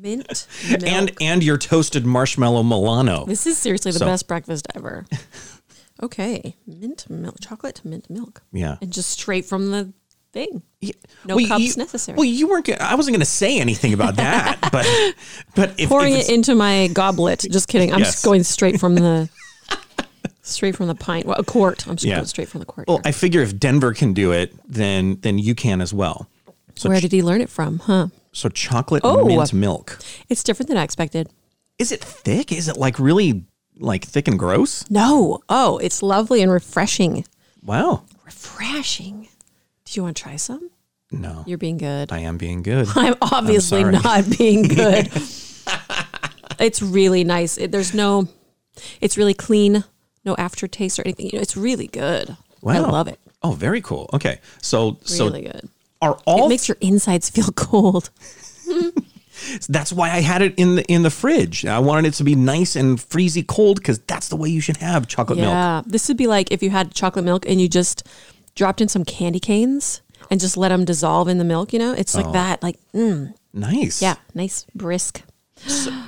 [0.05, 0.83] mint milk.
[0.87, 3.25] and and your toasted marshmallow Milano.
[3.27, 5.07] this is seriously the So- best breakfast ever.
[6.03, 8.77] Okay, mint milk, chocolate mint milk, Yeah.
[8.83, 9.93] and just straight from the
[10.33, 10.63] thing.
[11.25, 12.17] No Well, cups you- necessary.
[12.17, 12.69] Well, you weren't.
[12.69, 14.85] I wasn't going to say anything about that, but
[15.55, 17.45] but if, Pouring if it into my goblet.
[17.49, 17.93] Just kidding.
[17.93, 18.15] I'm Yes.
[18.15, 19.29] just going straight from the
[20.43, 21.27] straight from the pint.
[21.27, 21.87] Well, a quart.
[21.87, 22.17] I'm just Yeah.
[22.17, 22.89] going straight from the quart.
[22.89, 23.03] well, here.
[23.07, 26.29] I figure if Denver can do it, then then you can as well.
[26.75, 27.79] So Where did he learn it from?
[27.79, 28.09] Huh?
[28.35, 29.25] So chocolate Oh.
[29.25, 29.99] mint uh, milk.
[30.29, 31.31] It's different than I expected.
[31.79, 32.53] Is it thick?
[32.53, 33.45] Is it like really
[33.79, 34.85] like thick and gross?
[34.91, 35.41] No.
[35.49, 37.25] Oh, it's lovely and refreshing.
[37.63, 38.05] Wow.
[38.27, 39.29] Refreshing.
[39.87, 40.71] Do you want to try some?
[41.11, 42.13] No, You're being good.
[42.13, 42.89] I am being good.
[42.97, 43.93] I'm obviously sorry.
[43.93, 45.09] not being good.
[46.59, 47.57] it's really nice.
[47.59, 48.29] It, there's no,
[49.01, 49.85] it's really clean,
[50.25, 51.27] no aftertaste or anything.
[51.27, 52.37] You know, it's really good.
[52.63, 52.73] Wow.
[52.75, 53.21] I love it.
[53.43, 54.09] Oh, very cool.
[54.13, 55.69] Okay, so so Really good.
[56.27, 58.11] Are It makes your insides feel cold.
[59.69, 61.65] that's why I had it in the in the fridge.
[61.67, 64.77] I wanted it to be nice and freezy cold because that's the way you should
[64.79, 65.51] have chocolate milk.
[65.51, 65.83] Yeah.
[65.87, 68.07] This would be like if you had chocolate milk and you just
[68.55, 71.93] dropped in some candy canes and just let them dissolve in the milk, you know?
[71.93, 72.21] It's Oh.
[72.23, 72.63] like that.
[72.63, 74.01] Like, mm, Nice.
[74.01, 75.23] yeah, nice, brisk.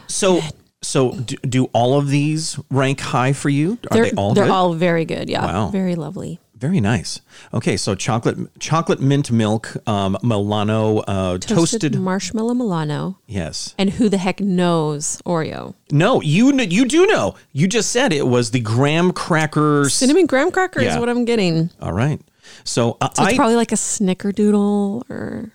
[0.06, 0.40] So
[0.82, 3.78] so do, do all of these rank high for you?
[3.90, 4.50] Are They're, they all they're good?
[4.52, 5.28] all very good.
[5.28, 5.44] Yeah.
[5.44, 5.68] Wow.
[5.68, 6.38] Very lovely.
[6.58, 7.20] Very nice.
[7.52, 11.94] Okay, so chocolate chocolate mint milk, um, Milano uh, toasted.
[12.00, 13.18] marshmallow Milano.
[13.26, 13.74] yes.
[13.76, 15.74] And who the heck knows Oreo?
[15.92, 17.34] No, you kn- you do know.
[17.52, 19.92] You just said it was the graham crackers.
[19.92, 20.94] Cinnamon graham cracker Yeah.
[20.94, 21.68] is what I'm getting.
[21.80, 22.20] All right.
[22.64, 25.52] So, uh, So it's I probably like a snickerdoodle or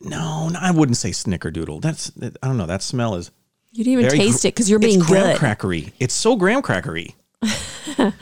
[0.00, 1.82] no, no, I wouldn't say snickerdoodle.
[1.82, 2.64] That's I don't know.
[2.66, 3.30] That smell is
[3.72, 5.36] you didn't even very taste gr- it because you're it's being graham good.
[5.36, 5.92] crackery.
[6.00, 7.12] It's so graham crackery.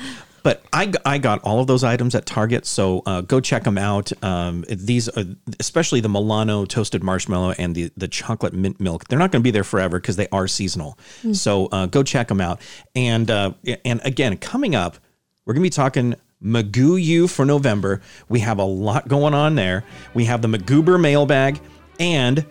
[0.42, 4.12] but I got all of those items at Target, so uh, go check them out.
[4.22, 5.24] Um, these, are,
[5.58, 9.44] especially the Milano toasted marshmallow and the the chocolate mint milk, they're not going to
[9.44, 10.98] be there forever because they are seasonal.
[11.22, 11.32] Hmm.
[11.32, 12.60] So uh, go check them out.
[12.94, 13.52] And uh,
[13.84, 14.98] and again, coming up,
[15.44, 16.14] we're going to be talking.
[16.40, 18.00] Magoo U for November.
[18.28, 19.82] We have a lot going on there.
[20.14, 21.60] We have the Magoober mailbag
[21.98, 22.46] and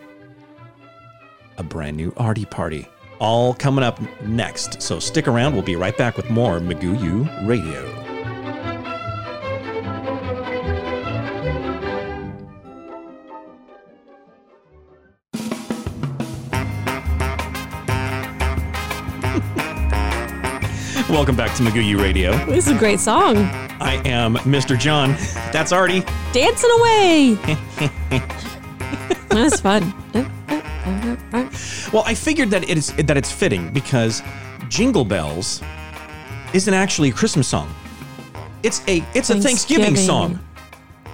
[1.56, 2.86] a brand new Artie party.
[3.20, 4.80] All coming up next.
[4.80, 5.54] So stick around.
[5.54, 7.84] We'll be right back with more Magoo U Radio.
[21.12, 22.32] Welcome back to Magoo U Radio.
[22.46, 23.36] This is a great song.
[23.80, 24.78] I am Mr.
[24.78, 25.16] John.
[25.52, 26.04] That's Artie.
[26.32, 27.34] Dancing away.
[29.28, 29.92] That's fun.
[31.92, 34.22] Well, I figured that it is that it's fitting because
[34.68, 35.62] Jingle Bells
[36.52, 37.74] isn't actually a Christmas song.
[38.62, 40.38] It's a it's a Thanksgiving song.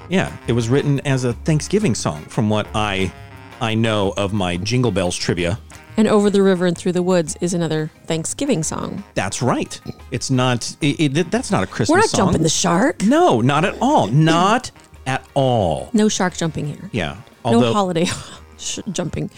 [0.08, 3.12] Yeah, it was written as a Thanksgiving song from what I
[3.60, 5.58] I know of my Jingle Bells trivia.
[5.96, 9.04] And Over the River and Through the Woods is another Thanksgiving song.
[9.14, 9.80] That's right.
[10.10, 10.76] It's not.
[10.80, 11.94] It, it, that's not a Christmas song.
[11.94, 12.18] We're not song.
[12.26, 13.02] jumping the shark.
[13.04, 14.08] No, not at all.
[14.08, 14.72] Not
[15.06, 15.90] at all.
[15.92, 16.90] No shark jumping here.
[16.90, 17.16] Yeah.
[17.44, 18.06] no holiday
[18.58, 19.30] sh- jumping.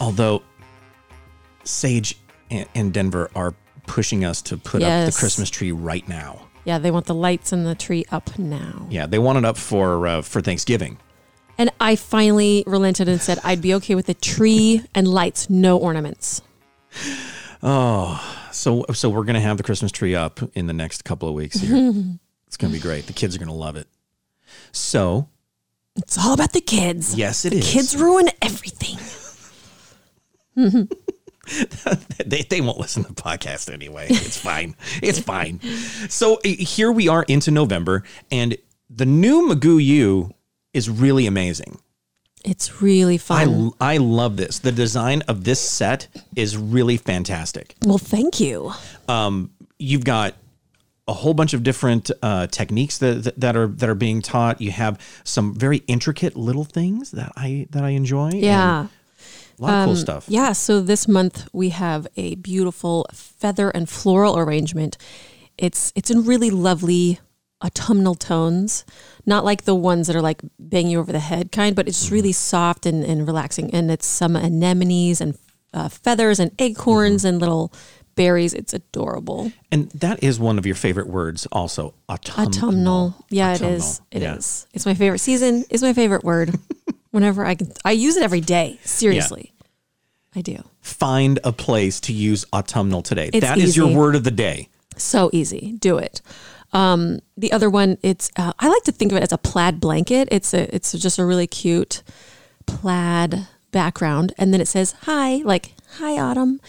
[0.00, 0.42] although
[1.64, 2.16] Sage
[2.50, 3.54] and, Denver are
[3.86, 6.48] pushing us to put up the Christmas tree right now.
[6.64, 8.86] Yeah, they want the lights and the tree up now.
[8.90, 10.98] Yeah, they want it up for uh, for Thanksgiving.
[11.58, 15.76] And I finally relented and said I'd be okay with the tree and lights, no
[15.78, 16.42] ornaments.
[17.62, 21.34] Oh, so so we're gonna have the Christmas tree up in the next couple of
[21.34, 21.92] weeks here.
[22.46, 23.06] it's gonna be great.
[23.06, 23.86] The kids are gonna love it.
[24.72, 25.28] So
[25.96, 27.14] It's all about the kids.
[27.14, 27.70] yes, it is.
[27.70, 28.98] Kids ruin everything.
[32.26, 34.06] they, they won't listen to the podcast anyway.
[34.10, 34.74] It's fine.
[35.02, 35.60] It's fine.
[36.08, 38.56] So uh, here we are into November, and
[38.90, 40.32] the new Magoo U
[40.72, 41.80] is really amazing.
[42.44, 43.72] It's really fun.
[43.80, 44.58] I, I love this.
[44.58, 47.74] The design of this set is really fantastic.
[47.84, 48.72] well, thank you.
[49.08, 50.34] Um, You've got
[51.08, 54.60] a whole bunch of different uh, techniques that, that that are that are being taught.
[54.60, 58.28] You have some very intricate little things that I that I enjoy.
[58.28, 58.86] and Yeah.
[59.58, 60.24] A lot of cool um, stuff.
[60.28, 64.96] Yeah, so this month we have a beautiful feather and floral arrangement.
[65.56, 67.20] It's it's in really lovely
[67.64, 68.84] autumnal tones,
[69.24, 72.10] not like the ones that are like bang you over the head kind, but it's
[72.10, 72.34] really mm-hmm.
[72.34, 73.72] soft and, and relaxing.
[73.74, 75.38] And it's some anemones and
[75.72, 77.28] uh, feathers and acorns mm-hmm.
[77.28, 77.72] and little
[78.14, 78.54] berries.
[78.54, 79.52] It's adorable.
[79.72, 82.46] And that is one of your favorite words, also autumnal.
[82.48, 83.26] Autumnal.
[83.30, 83.76] Yeah, it Autumnal.
[83.76, 84.00] is.
[84.10, 84.66] It is.
[84.68, 84.76] Yeah.
[84.76, 85.64] It's my favorite season.
[85.70, 86.54] It's my favorite word.
[87.14, 88.80] Whenever I can, I use it every day.
[88.82, 89.54] Seriously,
[90.34, 90.64] I do.
[90.80, 93.30] Find a place to use autumnal today.
[93.32, 94.68] It's That is your word of the day.
[94.96, 95.76] So easy.
[95.78, 96.20] Do it.
[96.72, 99.78] Um, the other one, it's uh, I like to think of it as a plaid
[99.78, 100.26] blanket.
[100.32, 102.02] It's a it's just a really cute
[102.66, 106.60] plaid background, and then it says hi, like hi autumn.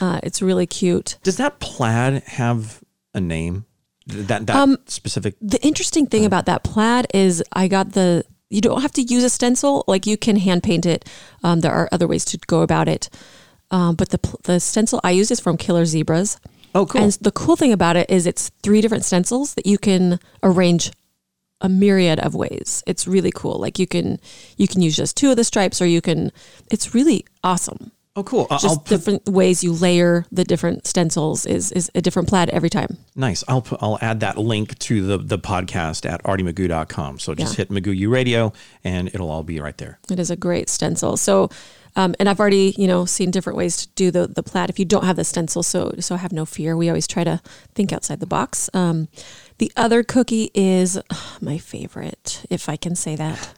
[0.00, 1.18] Uh, it's really cute.
[1.22, 2.82] Does that plaid have
[3.14, 3.64] a name?
[4.08, 5.36] That that Um, specific.
[5.40, 9.24] The interesting thing about that plaid is I got the you don't have to use
[9.24, 9.84] a stencil.
[9.86, 11.08] Like you can hand paint it.
[11.42, 13.10] Um, there are other ways to go about it.
[13.70, 16.38] Um, but the the stencil I use is from Killer Zebras.
[16.74, 17.02] Oh, cool.
[17.02, 20.90] And the cool thing about it is it's three different stencils that you can arrange
[21.60, 22.82] a myriad of ways.
[22.86, 23.58] It's really cool.
[23.58, 24.20] Like you can
[24.56, 26.30] you can use just two of the stripes or you can
[26.70, 27.90] it's really awesome.
[28.16, 28.46] Oh, cool.
[28.60, 32.70] Just put, different ways you layer the different stencils is is a different plaid every
[32.70, 32.96] time.
[33.16, 33.42] nice.
[33.48, 37.18] I'll put, I'll add that link to the the podcast at artiemagoo.com.
[37.18, 37.64] So just Yeah.
[37.64, 38.52] hit Magoo U Radio
[38.84, 39.98] and it'll all be right there.
[40.10, 41.16] It is a great stencil.
[41.16, 41.48] So
[41.96, 44.78] um, and I've already, you know, seen different ways to do the the plaid if
[44.78, 45.62] you don't have the stencil.
[45.64, 46.76] So so have no fear.
[46.76, 47.40] We always try to
[47.74, 48.70] think outside the box.
[48.74, 49.08] Um,
[49.58, 50.98] the other cookie is
[51.40, 53.54] my favorite, if I can say that.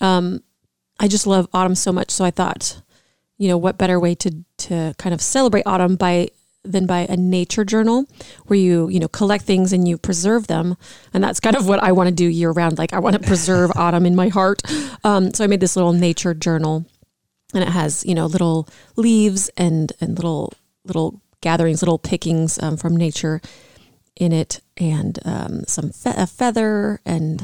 [0.00, 0.42] Um,
[1.00, 2.10] I just love autumn so much.
[2.10, 2.82] So I thought,
[3.40, 6.28] you know, what better way to to kind of celebrate autumn by
[6.62, 8.04] than by a nature journal
[8.46, 10.76] where you you know collect things and you preserve them.
[11.14, 13.26] And that's kind of what i want to do year round like i want to
[13.32, 14.60] preserve autumn in my heart.
[15.04, 16.84] Um, so i made this little nature journal
[17.54, 20.52] and it has you know little leaves and and little
[20.84, 23.40] little gatherings little pickings um, from nature
[24.16, 27.40] in it and um, some fe- a feather and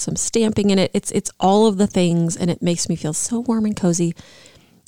[0.00, 0.90] some stamping in it.
[0.92, 4.14] It's it's all of the things and it makes me feel so warm and cozy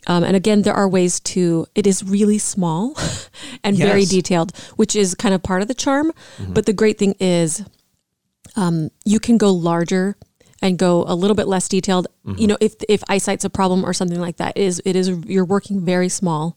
[0.07, 2.97] um, and again, there are ways to, it is really small
[3.65, 6.12] and very detailed, which is kind of part of the charm.
[6.49, 7.65] But the great thing is
[8.57, 10.17] um, you can go larger
[10.61, 12.07] and go a little bit less detailed.
[12.38, 15.09] You know, if, if eyesight's a problem or something like that, it is, it is,
[15.27, 16.57] you're working very small.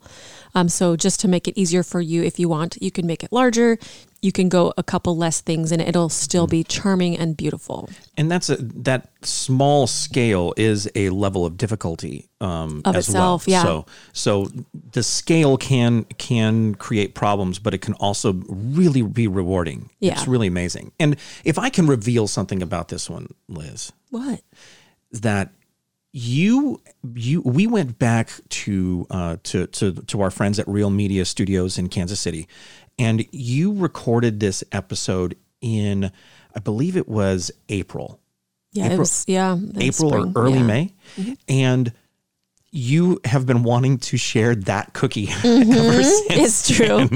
[0.56, 3.24] Um, so just to make it easier for you, if you want, you can make
[3.24, 3.78] it larger.
[4.22, 7.90] You can go a couple less things and it'll still be charming and beautiful.
[8.18, 13.46] And that's a that small scale is a level of difficulty um, Of as itself,
[13.48, 13.52] well.
[13.52, 13.64] yeah.
[13.64, 14.48] So so
[14.94, 19.90] the scale can can create problems, but it can also really be rewarding.
[20.00, 20.14] Yeah.
[20.14, 20.92] It's really amazing.
[21.00, 24.42] And if I can reveal something about this one, Liz, What?
[25.12, 25.52] that
[26.18, 26.82] you
[27.14, 31.78] you we went back to uh, to to to our friends at Real Media Studios
[31.78, 32.48] in Kansas City,
[32.98, 36.10] and you recorded this episode in
[36.56, 38.22] I believe it was April.
[38.72, 39.58] Yeah, April- it was, yeah.
[39.78, 40.64] April spring, or early yeah.
[40.64, 40.94] May,
[41.50, 41.92] and
[42.72, 45.72] you have been wanting to share that cookie Mm-hmm.
[45.74, 46.68] ever since.
[46.70, 47.10] It's true.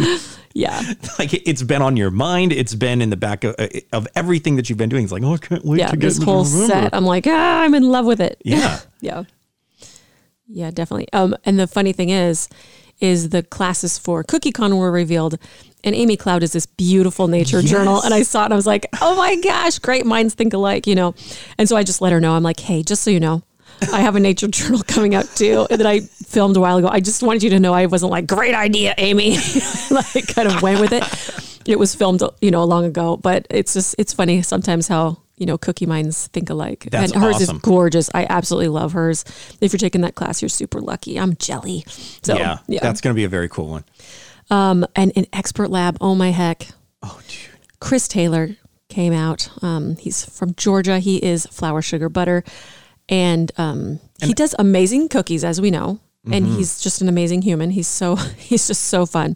[0.54, 0.82] Yeah.
[1.20, 2.52] Like it's been on your mind.
[2.54, 3.56] It's been in the back of,
[3.92, 5.04] of everything that you've been doing.
[5.04, 5.88] It's like, oh, I can't wait Yeah.
[5.88, 6.94] to get This whole set.
[6.94, 8.42] I'm like, ah, I'm in love with it.
[8.46, 8.80] Yeah.
[9.02, 9.24] Yeah.
[10.48, 11.08] Yeah, definitely.
[11.14, 12.50] Um, and the funny thing is,
[13.00, 15.38] is the classes for CookieCon were revealed,
[15.84, 18.66] and Amy Cloud is this beautiful nature journal, and I saw it, and I was
[18.68, 21.14] like, oh my gosh, great minds think alike, you know.
[21.58, 22.34] And so I just let her know.
[22.34, 23.42] I'm like, hey, just so you know,
[23.94, 26.88] I have a nature journal coming out too that I filmed a while ago.
[26.88, 29.38] I just wanted you to know I wasn't like, great idea, Amy.
[29.92, 31.04] like kind of went with it.
[31.68, 35.46] It was filmed, you know, long ago, but it's just, it's funny sometimes how, you
[35.46, 36.88] know, cookie minds think alike.
[36.92, 37.58] That's and hers awesome.
[37.58, 38.10] is gorgeous.
[38.14, 39.24] I absolutely love hers.
[39.62, 41.20] If you're taking that class, you're super lucky.
[41.20, 41.86] I'm jelly.
[42.24, 42.80] So yeah, yeah.
[42.82, 43.84] that's going to be a very cool one.
[44.50, 45.98] um, and an expert lab.
[46.02, 46.68] Oh my heck.
[47.04, 47.60] Oh, dude.
[47.80, 48.56] Chris Taylor
[48.90, 49.50] came out.
[49.62, 51.00] Um, he's from Georgia.
[51.00, 52.44] He is flour, sugar, butter,
[53.10, 56.00] and um, he does amazing cookies, as we know.
[56.32, 56.58] And Mm-hmm.
[56.58, 57.70] he's just an amazing human.
[57.72, 59.36] He's so he's just so fun.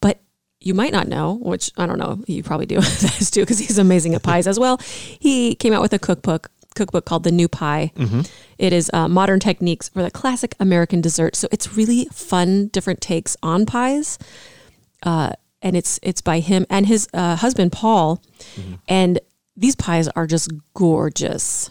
[0.00, 0.18] But
[0.60, 2.22] you might not know, which I don't know.
[2.26, 4.78] You probably do this too, because he's amazing at pies as well.
[4.78, 7.92] He came out with a cookbook cookbook called The New Pie.
[7.96, 8.20] Mm-hmm.
[8.58, 11.34] It is uh, modern techniques for the classic American dessert.
[11.36, 14.18] So it's really fun, different takes on pies
[15.02, 15.30] Uh,
[15.62, 18.22] and it's it's by him and his uh, husband Paul,
[18.88, 19.18] and
[19.56, 21.70] these pies are just gorgeous.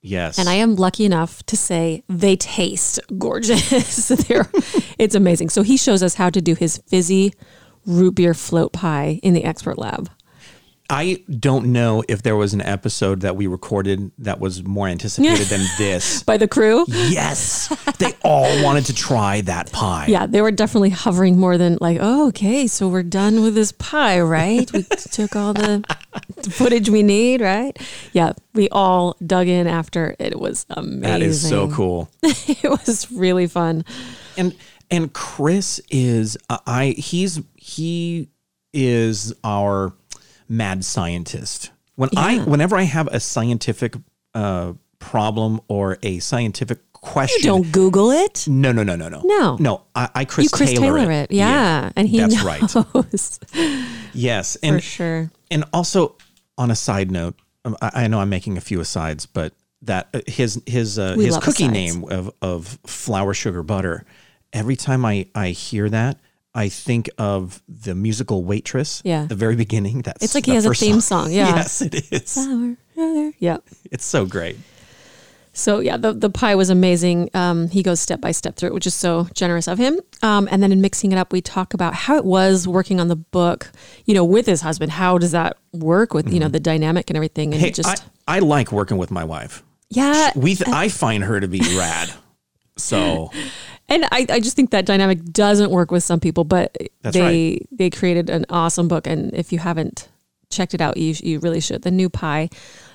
[0.00, 0.38] Yes.
[0.38, 4.08] And I am lucky enough to say they taste gorgeous.
[4.28, 4.48] They're,
[4.98, 5.50] it's amazing.
[5.50, 7.34] So he shows us how to do his fizzy
[7.84, 10.10] root beer float pie in the expert lab.
[10.90, 15.46] I don't know if there was an episode that we recorded that was more anticipated
[15.48, 16.22] than this.
[16.22, 17.68] By the crew, Yes.
[17.98, 20.06] They all wanted to try that pie.
[20.08, 23.72] yeah, they were definitely hovering more than like, oh, okay, so we're done with this
[23.72, 24.70] pie, right?
[24.72, 25.84] We took all the
[26.50, 27.76] footage we need, right?
[28.12, 30.16] Yeah, we all dug in after.
[30.18, 31.00] It was amazing.
[31.02, 32.08] That is so cool.
[32.22, 33.84] it was really fun.
[34.38, 34.56] and
[34.90, 38.28] and Chris is uh, I he's he
[38.72, 39.92] is our
[40.48, 41.70] mad scientist.
[41.96, 43.96] When I whenever I have a scientific
[44.34, 48.46] uh, problem or a scientific question, Don't Google it.
[48.48, 49.56] no no no no no No.
[49.60, 51.90] no I, I Chris, You Chris Taylor, Taylor, it, yeah.
[51.96, 53.34] and he that's knows right.
[54.14, 55.30] Yes, for and sure.
[55.50, 56.16] and also
[56.56, 57.34] on a side note,
[57.64, 61.14] um, I, I know I'm making a few asides, but that uh, his his uh,
[61.14, 61.72] his cookie asides.
[61.72, 64.04] name of of flour sugar butter.
[64.52, 66.18] Every time I I hear that,
[66.58, 69.00] I think of the musical Waitress.
[69.04, 69.26] Yeah.
[69.26, 70.02] the very beginning.
[70.02, 71.54] That's It's like he has a theme song, yeah.
[71.56, 72.36] yes, it is.
[73.38, 73.58] Yeah.
[73.92, 74.56] It's so great.
[75.52, 77.30] So yeah, the the pie was amazing.
[77.34, 79.98] Um, he goes step by step through it, which is so generous of him.
[80.22, 83.08] Um, and then in mixing it up, we talk about how it was working on
[83.08, 83.70] the book,
[84.04, 84.92] you know, with his husband.
[84.92, 87.54] How does that work with you know the dynamic and everything?
[87.54, 87.64] And Mm-hmm.
[87.64, 89.62] Hey, just I, I like working with my wife.
[89.90, 92.12] yeah, We th- I find her to be rad.
[92.78, 93.30] So
[93.88, 97.66] and I, I just think that dynamic doesn't work with some people, but That's they
[97.72, 100.08] they created an awesome book, and if you haven't
[100.50, 101.82] checked it out, you you really should.
[101.82, 102.50] The New Pie.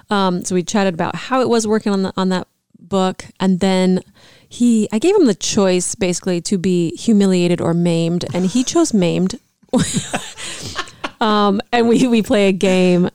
[0.10, 2.48] Um, so we chatted about how it was working on the on that
[2.80, 4.02] book, and then
[4.48, 8.94] he I gave him the choice basically to be humiliated or maimed, and he chose
[8.94, 9.40] maimed.
[11.20, 13.10] um, and we we play a game,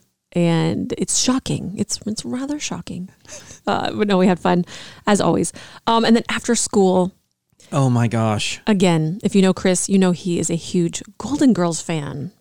[0.47, 1.75] and it's shocking.
[1.77, 3.11] It's it's rather shocking.
[3.67, 4.65] Uh, but no, we had fun
[5.07, 5.53] as always.
[5.87, 7.13] Um, and then after school,
[7.73, 11.53] oh my gosh, again, if you know Chris, you know he is a huge Golden
[11.53, 12.33] Girls fan.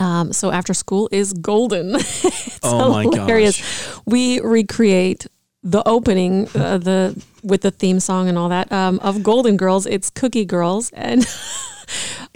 [0.00, 1.94] Um, so after school is golden.
[1.94, 3.62] it's Oh my hilarious.
[4.04, 5.26] We recreate
[5.62, 9.86] the opening, uh, the with the theme song and all that um, of Golden Girls.
[9.86, 11.26] It's Cookie Girls, and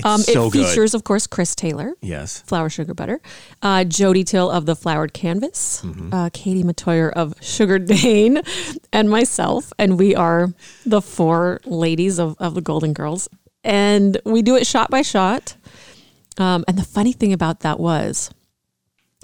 [0.04, 0.66] um, so it good.
[0.66, 2.40] features, of course, Chris Taylor, yes.
[2.42, 3.20] Flour Sugar Butter,
[3.62, 6.12] uh, Jody Till of the Floured Canvas, Mm-hmm.
[6.14, 8.42] uh, Katie Matoyer of Sugar Dane,
[8.92, 9.72] and myself.
[9.78, 10.52] And we are
[10.86, 13.28] the four ladies of, of the Golden Girls.
[13.64, 15.56] And we do it shot by shot.
[16.38, 18.30] Um, and the funny thing about that was,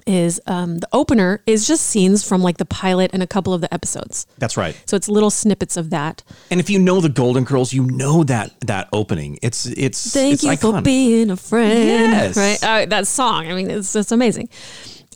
[0.09, 3.61] is um, the opener is just scenes from like the pilot and a couple of
[3.61, 4.27] the episodes.
[4.39, 4.81] That's right.
[4.87, 6.25] So it's little snippets of that.
[6.51, 9.39] And if you know the Golden Girls, you know that that opening.
[9.43, 12.13] It's it's Thank it's you for being a friend.
[12.13, 12.37] Yes.
[12.37, 12.65] Right.
[12.65, 13.49] Uh, that song.
[13.49, 14.49] I mean, it's it's amazing.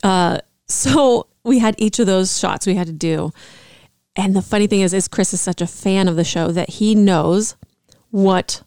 [0.03, 3.31] Uh, so we had each of those shots we had to do,
[4.15, 6.69] and the funny thing is, is Chris is such a fan of the show that
[6.69, 7.55] he knows
[8.11, 8.61] what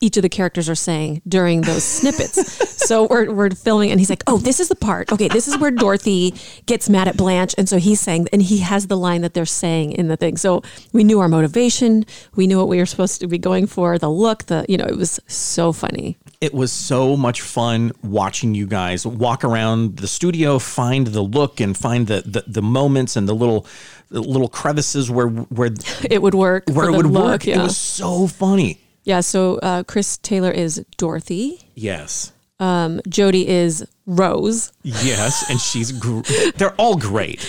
[0.00, 2.86] each of the characters are saying during those snippets.
[2.86, 5.10] so we're, we're filming and he's like, oh, this is the part.
[5.12, 6.34] Okay, this is where Dorothy
[6.66, 7.54] gets mad at Blanche.
[7.58, 10.36] And so he's saying, and he has the line that they're saying in the thing.
[10.36, 10.62] So
[10.92, 12.04] we knew our motivation.
[12.34, 14.86] We knew what we were supposed to be going for, the look, the, you know,
[14.86, 16.16] it was so funny.
[16.40, 21.60] It was so much fun watching you guys walk around the studio, find the look
[21.60, 23.66] and find the the, the moments and the little
[24.10, 25.70] the little crevices where where
[26.10, 26.64] It would work.
[26.70, 27.46] where it would look, work.
[27.46, 27.60] Yeah.
[27.60, 28.80] It was so funny.
[29.10, 29.20] Yeah.
[29.20, 31.60] So uh, Chris Taylor is Dorothy.
[31.74, 32.32] Yes.
[32.60, 34.70] Um, Jody is Rose.
[34.82, 36.20] Yes, and she's gr-
[36.56, 37.40] they're all great.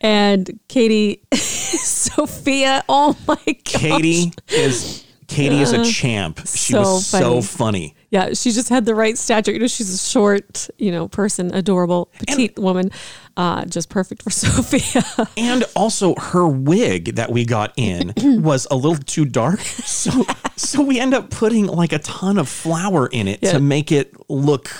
[0.00, 2.82] And Katie Sophia.
[2.88, 3.56] Oh my God.
[3.64, 6.40] Katie is Katie is a champ.
[6.46, 7.42] She so was so funny.
[7.42, 7.94] funny.
[8.10, 9.52] Yeah, she just had the right stature.
[9.52, 12.90] You know, she's a short, you know, person, adorable, petite woman,
[13.36, 15.04] uh, just perfect for Sophia.
[15.36, 18.12] And also her wig that we got in
[18.42, 19.60] was a little too dark.
[19.60, 20.24] So
[20.56, 23.52] so we end up putting like a ton of flour in it Yeah.
[23.52, 24.70] to make it look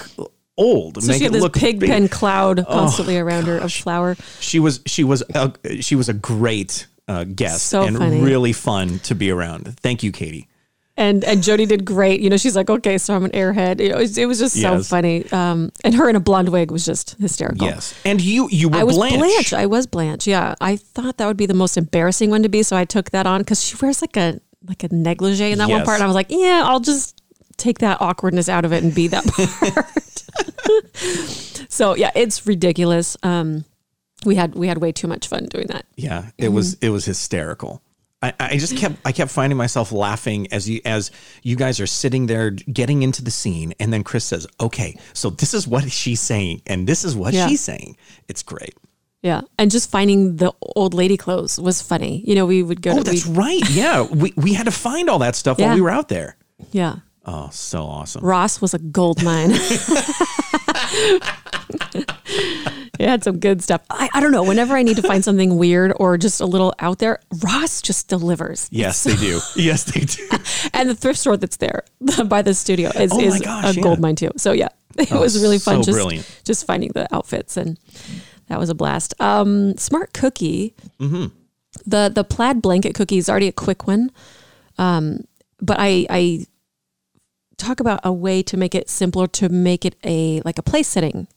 [0.58, 1.02] old.
[1.02, 4.16] So make she had this look pig pen cloud constantly around her of flour.
[4.40, 8.20] She was she was a, she was a great uh, guest So and funny.
[8.20, 9.78] really fun to be around.
[9.80, 10.46] Thank you, Katie.
[10.96, 12.20] And and Jody did great.
[12.20, 13.80] You know, she's like, okay, so I'm an airhead.
[13.80, 15.24] It, was, it was just so funny.
[15.32, 17.66] Um, and her in a blonde wig was just hysterical.
[17.66, 19.16] Yes, and you you were I was Blanche.
[19.18, 19.52] Blanche.
[19.54, 20.26] I was Blanche.
[20.26, 23.10] Yeah, I thought that would be the most embarrassing one to be, so I took
[23.12, 25.94] that on because she wears like a like a negligee in that one part.
[25.96, 27.22] And I was like, yeah, I'll just
[27.56, 29.24] take that awkwardness out of it and be that
[29.64, 29.96] part.
[31.72, 33.16] so yeah, it's ridiculous.
[33.22, 33.64] Um,
[34.24, 35.84] we had we had way too much fun doing that.
[35.96, 36.86] Yeah, it was Mm-hmm.
[36.86, 37.82] it was hysterical.
[38.22, 41.10] I, I just kept I kept finding myself laughing as you as
[41.42, 45.30] you guys are sitting there getting into the scene, and then Chris says, "Okay, so
[45.30, 47.48] this is what she's saying, and this is what Yeah.
[47.48, 47.96] she's saying."
[48.28, 48.74] It's great.
[49.22, 52.22] Yeah, and just finding the old lady clothes was funny.
[52.26, 53.70] You know, we would go Oh, to that's we, right.
[53.74, 55.68] Yeah, we we had to find all that stuff Yeah.
[55.68, 56.36] while we were out there.
[56.72, 56.96] yeah.
[57.26, 58.24] Oh, so awesome.
[58.24, 59.50] Ross was a gold mine.
[63.00, 63.80] it had some good stuff.
[63.88, 64.42] I, I don't know.
[64.44, 68.08] Whenever I need to find something weird or just a little out there, Ross just
[68.08, 68.68] delivers.
[68.72, 69.40] Yes, they do.
[69.56, 70.28] Yes, they do.
[70.74, 71.84] And the thrift store that's there
[72.26, 73.82] by the studio is, Oh is gosh, a yeah.
[73.82, 74.30] gold mine too.
[74.36, 75.76] So yeah, it Oh, was really fun.
[75.82, 76.40] so just, brilliant.
[76.44, 77.78] just finding the outfits and
[78.48, 79.14] that was a blast.
[79.20, 81.26] Um, Smart Cookie, Mm-hmm.
[81.86, 84.10] the the plaid blanket cookie is already a quick one.
[84.76, 85.24] Um,
[85.60, 86.46] but I I
[87.56, 90.88] talk about a way to make it simpler to make it a like a place
[90.88, 91.28] setting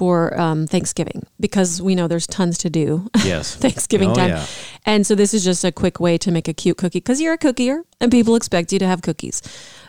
[0.00, 3.06] for um, Thanksgiving because we know there's tons to do.
[3.22, 3.54] Yes.
[3.66, 4.30] Thanksgiving Oh, time.
[4.30, 4.46] yeah.
[4.86, 7.34] And so this is just a quick way to make a cute cookie because you're
[7.34, 9.42] a cookier and people expect you to have cookies.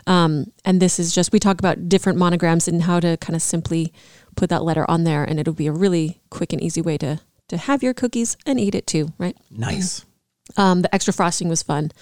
[0.06, 3.40] Um, and this is just, we talk about different monograms and how to kind of
[3.40, 3.90] simply
[4.36, 5.24] put that letter on there.
[5.24, 8.60] And it'll be a really quick and easy way to, to have your cookies and
[8.60, 9.36] eat it too, right?
[9.50, 10.04] Nice.
[10.56, 11.92] Um, the extra frosting was fun.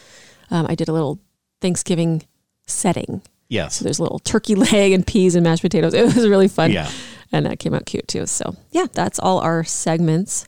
[0.51, 1.21] Um, I did a little
[1.61, 2.23] Thanksgiving
[2.67, 3.23] setting.
[3.49, 3.77] Yes.
[3.77, 5.95] So there's a little turkey leg and peas and mashed potatoes.
[5.95, 6.73] It was really fun.
[6.73, 6.91] Yeah.
[7.33, 8.27] And that came out cute too.
[8.27, 10.47] So yeah, that's all our segments.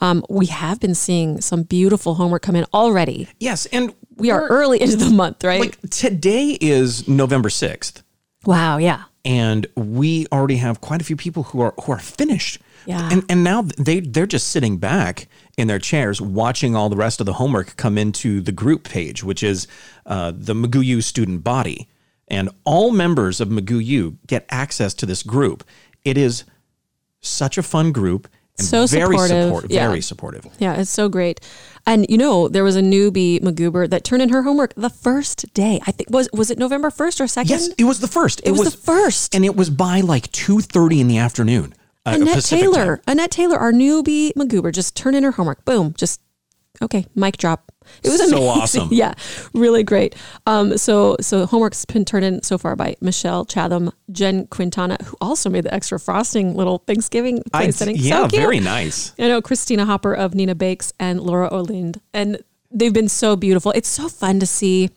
[0.00, 3.28] Um, we have been seeing some beautiful homework come in already.
[3.38, 5.60] Yes, and We are early into the month, right?
[5.60, 8.02] Like today is November sixth.
[8.44, 9.04] wow, yeah.
[9.24, 12.60] and we already have quite a few people who are who are finished.
[12.86, 13.08] Yeah.
[13.12, 17.20] And and now they they're just sitting back in their chairs watching all the rest
[17.20, 19.68] of the homework come into the group page, which is
[20.04, 21.88] uh, the Magoo U student body,
[22.28, 25.62] and all members of Magoo U get access to this group.
[26.04, 26.44] It is
[27.20, 28.28] such a fun group
[28.58, 29.44] and So very supportive.
[29.46, 29.88] support, Yeah.
[29.88, 30.46] very supportive.
[30.58, 31.40] Yeah, it's so great.
[31.86, 35.52] And you know, there was a newbie Magoober that turned in her homework the first
[35.54, 35.80] day.
[35.86, 37.50] I think was was it November first or second?
[37.50, 38.40] Yes, it was the first.
[38.44, 39.34] it, was, the first.
[39.34, 41.74] and it was by like two thirty in the afternoon.
[42.06, 42.72] uh, Annette Pacific time.
[42.74, 45.64] Taylor, Annette Taylor, our newbie Magoober, just turned in her homework.
[45.64, 46.20] Boom, just
[46.82, 47.72] okay, mic drop.
[48.02, 48.48] It was So amazing.
[48.48, 48.88] awesome.
[48.92, 49.14] Yeah,
[49.54, 50.14] really great.
[50.46, 55.16] Um, so so homework's been turned in so far by Michelle Chatham, Jen Quintana, who
[55.20, 57.96] also made the extra frosting little Thanksgiving I, setting.
[57.96, 59.12] yeah, so very nice.
[59.18, 62.38] I know Christina Hopper of Nina Bakes and Laura Olind, and
[62.70, 63.72] they've been so beautiful.
[63.72, 64.90] It's so fun to see,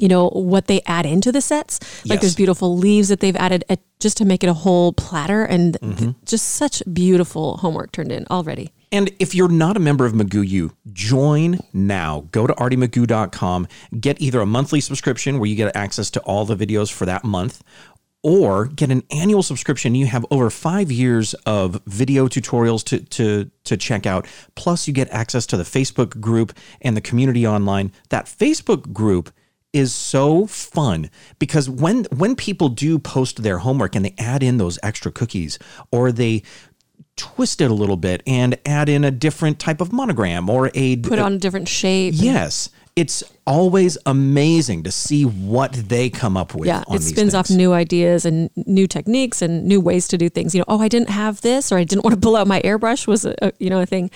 [0.00, 1.78] you know, what they add into the sets.
[2.04, 2.20] Like Yes.
[2.22, 5.76] there's beautiful leaves that they've added at, just to make it a whole platter, and
[5.80, 5.94] Mm-hmm.
[5.96, 8.70] th- just such beautiful homework turned in already.
[8.92, 12.26] And if you're not a member of Magoo U, join now.
[12.32, 13.68] Go to artiemagoo.com,
[14.00, 17.22] get either a monthly subscription where you get access to all the videos for that
[17.22, 17.62] month,
[18.22, 19.94] or get an annual subscription.
[19.94, 24.26] You have over five years of video tutorials to, to, to check out.
[24.56, 27.92] Plus, you get access to the Facebook group and the community online.
[28.10, 29.30] That Facebook group
[29.72, 34.58] is so fun because when when people do post their homework and they add in
[34.58, 35.58] those extra cookies
[35.92, 36.42] or they
[37.16, 40.96] twist it a little bit and add in a different type of monogram or a
[40.96, 42.14] Put on a different shape.
[42.16, 47.48] yes it's always amazing to see what they come up with Yeah, it spins off
[47.48, 50.54] new ideas and new techniques and new ways to do things.
[50.54, 52.60] You know, oh, I didn't have this, or I didn't want to pull out my
[52.62, 54.10] airbrush was a, a you know a thing.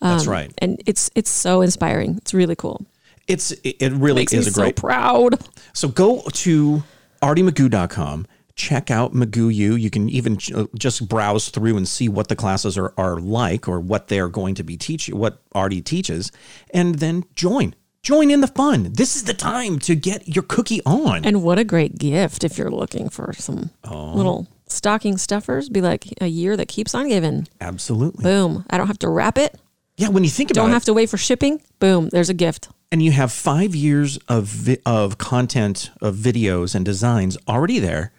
[0.00, 2.16] that's Um, right And it's it's so inspiring.
[2.16, 2.84] It's really cool.
[3.28, 5.38] It's it really Makes is a so great proud.
[5.72, 6.82] So go to
[7.22, 9.74] artiemagoo.com, check out Magoo U.
[9.74, 13.68] You can even uh, just browse through and see what the classes are, are like
[13.68, 16.30] or what they're going to be teaching, what Artie teaches,
[16.72, 17.74] and then join.
[18.02, 18.92] Join in the fun.
[18.92, 21.24] This is the time to get your cookie on.
[21.24, 24.12] And what a great gift if you're looking for some Oh.
[24.14, 25.68] little stocking stuffers.
[25.68, 27.48] Be like a year that keeps on giving.
[27.60, 28.22] Absolutely.
[28.22, 28.64] Boom.
[28.70, 29.58] I don't have to wrap it.
[29.96, 30.64] Yeah, when you think about it.
[30.66, 31.60] Don't have to wait for shipping.
[31.80, 32.08] Boom.
[32.10, 32.68] There's a gift.
[32.92, 38.12] And you have five years of vi- of content of videos and designs already there.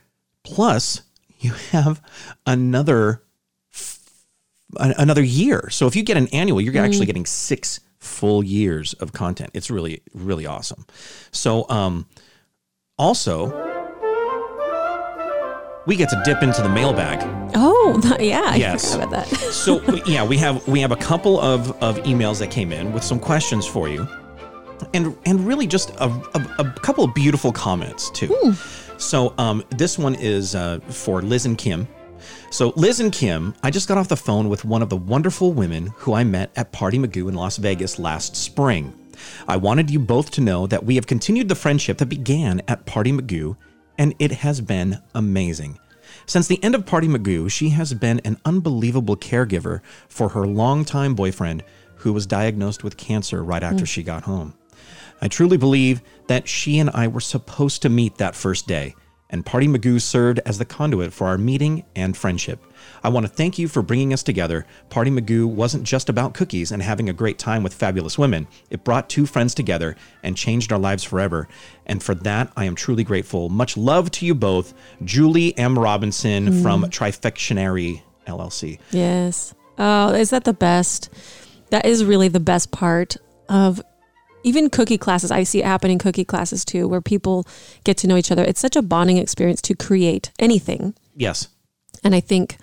[0.43, 1.01] Plus,
[1.39, 2.01] you have
[2.45, 3.24] another
[3.74, 3.99] f-
[4.78, 5.70] another year.
[5.70, 9.51] So if you get an annual, you're actually getting six full years of content.
[9.53, 10.86] It's really really awesome.
[11.32, 12.05] So um,
[12.97, 13.65] also.
[15.86, 17.20] We get to dip into the mailbag.
[17.55, 18.41] Oh, yeah.
[18.47, 18.91] I Yes.
[18.93, 19.38] forgot about that.
[19.38, 23.05] So yeah, we have we have a couple of, of emails that came in with
[23.05, 24.05] some questions for you,
[24.93, 26.05] and and really just a,
[26.36, 28.28] a, a couple of beautiful comments too.
[28.97, 31.88] So um, this one is uh, for Liz and Kim.
[32.49, 35.53] So Liz and Kim, I just got off the phone with one of the wonderful
[35.53, 38.93] women who I met at Party Magoo in Las Vegas last spring.
[39.47, 42.86] I wanted you both to know that we have continued the friendship that began at
[42.86, 43.57] Party Magoo,
[43.97, 45.78] and it has been amazing.
[46.25, 51.15] Since the end of Party Magoo, she has been an unbelievable caregiver for her longtime
[51.15, 51.63] boyfriend
[51.95, 54.53] who was diagnosed with cancer right after she got home.
[55.22, 58.95] I truly believe that she and I were supposed to meet that first day,
[59.30, 62.63] and Party Magoo served as the conduit for our meeting and friendship.
[63.03, 64.65] I want to thank you for bringing us together.
[64.89, 68.47] Party Magoo wasn't just about cookies and having a great time with fabulous women.
[68.70, 71.47] It brought two friends together and changed our lives forever.
[71.86, 73.49] And for that, I am truly grateful.
[73.49, 74.74] Much love to you both.
[75.03, 75.78] Julie M.
[75.78, 76.61] Robinson mm.
[76.61, 78.80] from Trifectionary LLC.
[78.91, 79.53] Yes.
[79.78, 81.09] Oh, is that the best?
[81.70, 83.18] That is really the best part
[83.49, 83.82] of
[84.48, 85.30] even cookie classes.
[85.30, 87.45] I see it happen in cookie classes too, where people
[87.84, 88.43] get to know each other.
[88.43, 90.93] It's such a bonding experience to create anything.
[91.16, 91.50] Yes.
[92.04, 92.58] And I think,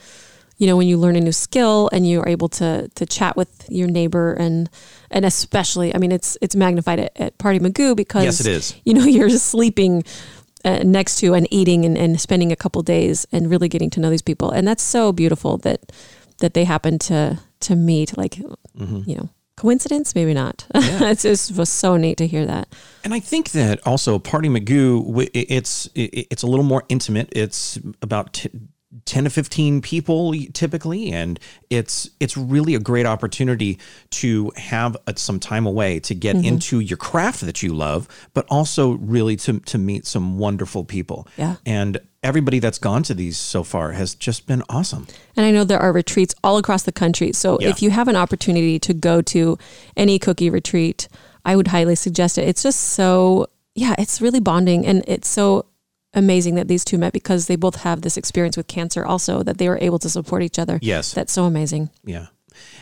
[0.56, 3.66] you know, when you learn a new skill and you're able to to chat with
[3.68, 4.70] your neighbor and
[5.10, 8.74] and especially, I mean, it's it's magnified at, at Party Magoo because Yes, it is.
[8.84, 10.04] You know, you're just sleeping
[10.64, 14.00] uh, next to and eating and, and spending a couple days and really getting to
[14.00, 15.92] know these people, and that's so beautiful that
[16.38, 18.16] that they happen to to meet.
[18.16, 18.38] Like,
[19.06, 20.14] you know, coincidence?
[20.14, 20.66] Maybe not.
[20.74, 22.68] it's just was so neat to hear that.
[23.02, 27.28] And I think that also Party Magoo, it's it's a little more intimate.
[27.32, 28.50] It's about t-
[29.04, 31.38] ten to fifteen people typically, and
[31.70, 33.78] it's it's really a great opportunity
[34.10, 36.44] to have uh some time away to get Mm-hmm.
[36.46, 41.26] into your craft that you love, but also really to to meet some wonderful people.
[41.36, 41.56] Yeah.
[41.66, 45.06] and everybody that's gone to these so far has just been awesome.
[45.36, 47.32] And I know there are retreats all across the country.
[47.34, 47.68] So Yeah.
[47.68, 49.58] if you have an opportunity to go to
[49.94, 51.06] any cookie retreat,
[51.44, 52.48] I would highly suggest it.
[52.48, 54.86] It's just so, yeah, it's really bonding.
[54.86, 55.66] And it's so
[56.14, 59.58] amazing that these two met because they both have this experience with cancer also, that
[59.58, 60.78] they were able to support each other.
[60.82, 61.12] Yes.
[61.12, 61.90] That's so amazing.
[62.04, 62.26] Yeah.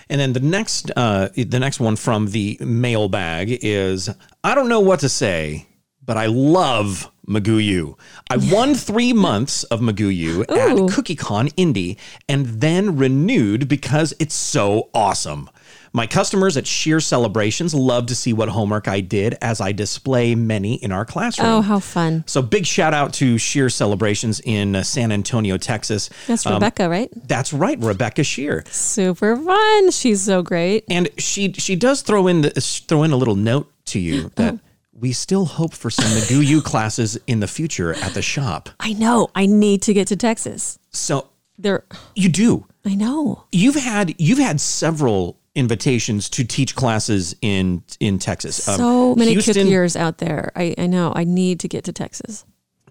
[0.08, 4.10] And then the next uh the next one from the mailbag is
[4.44, 5.66] I don't know what to say,
[6.04, 7.96] but I love Magoo U.
[8.28, 10.42] I won three months of Magoo U Ooh.
[10.42, 11.96] at CookieCon Indy
[12.28, 15.48] and then renewed because it's so awesome.
[15.94, 20.34] My customers at Sheer Celebrations love to see what homework I did as I display
[20.34, 21.48] many in our classroom.
[21.48, 22.24] Oh, how fun.
[22.26, 26.08] So big shout out to Sheer Celebrations in uh, San Antonio, Texas.
[26.26, 27.10] That's Um, Rebecca, right?
[27.28, 28.64] That's right, Rebecca Sheer.
[28.70, 29.90] Super fun.
[29.90, 30.84] She's so great.
[30.88, 34.58] And she she does throw in the, throw in a little note to you that
[34.98, 38.70] we still hope for some Magoo classes in the future at the shop.
[38.80, 39.28] I know.
[39.34, 40.78] I need to get to Texas.
[40.90, 41.28] So
[41.58, 41.84] There,
[42.14, 42.64] you do.
[42.86, 43.44] I know.
[43.52, 48.66] You've had you've had several invitations to teach classes in in Texas.
[48.68, 50.50] Um, So many Houston, cookiers out there.
[50.56, 51.12] I, I know.
[51.14, 52.44] I need to get to Texas.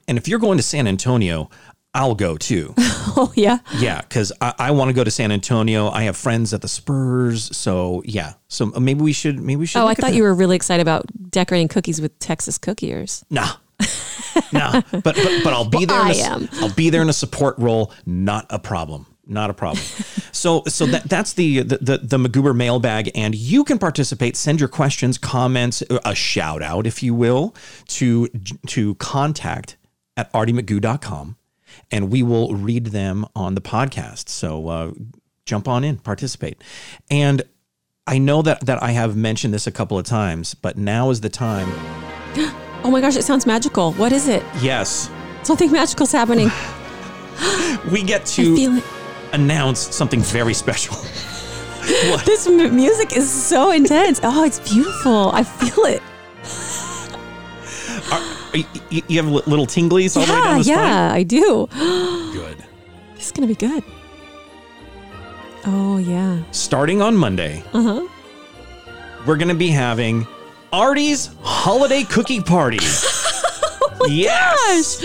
[0.07, 1.49] and if you're going to San Antonio,
[1.93, 2.73] I'll go too.
[3.17, 3.57] Oh, yeah.
[3.77, 5.89] yeah, because I, I want to go to San Antonio.
[5.89, 8.33] I have friends at the Spurs, so yeah.
[8.47, 9.81] So maybe we should maybe we should.
[9.81, 13.25] Oh, I thought you were really excited about decorating cookies with Texas cookie ears.
[13.29, 13.49] Nah.
[14.53, 14.81] nah.
[14.91, 15.97] But, but but I'll be there.
[15.97, 16.47] Well, a, I am.
[16.61, 17.91] I'll be there in a support role.
[18.05, 19.07] Not a problem.
[19.31, 19.83] Not a problem.
[20.31, 24.35] so so that that's the the the, the Magoober mailbag, and you can participate.
[24.35, 27.55] Send your questions, comments, a shout out, if you will,
[27.87, 28.27] to
[28.67, 29.77] to contact
[30.17, 31.37] at artiemagoo.com,
[31.91, 34.29] and we will read them on the podcast.
[34.29, 34.91] So uh,
[35.45, 36.61] jump on in, participate,
[37.09, 37.41] and.
[38.07, 41.21] I know that, that I have mentioned this a couple of times, but now is
[41.21, 41.71] the time.
[42.83, 43.93] Oh my gosh, it sounds magical.
[43.93, 44.43] What is it?
[44.59, 45.07] Yes,
[45.43, 46.49] Something magical's happening.
[47.91, 48.83] we get to feel it.
[49.33, 50.95] Announce something very special.
[50.95, 52.25] what?
[52.25, 54.19] This m- music is so intense.
[54.23, 55.31] Oh, it's beautiful.
[55.33, 56.01] I feel it.
[58.11, 60.77] Are, you, you- you have little tinglies all the way Yeah, down the spine?
[60.77, 61.67] yeah, I do.
[62.33, 62.57] Good.
[63.15, 63.83] This is going to be good.
[65.65, 66.41] Oh, yeah.
[66.51, 68.07] Starting on Monday, Uh huh.
[69.27, 70.25] we're going to be having
[70.73, 72.79] Artie's holiday cookie party.
[74.07, 75.01] yes.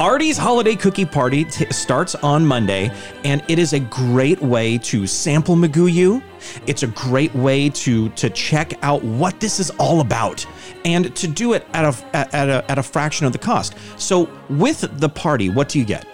[0.00, 2.90] Artie's holiday cookie party t- starts on Monday,
[3.24, 6.22] and it is a great way to sample Magoo U.
[6.66, 10.44] It's a great way to to check out what this is all about,
[10.84, 13.76] and to do it at a at a, at a fraction of the cost.
[13.96, 16.06] So with the party, what do you get?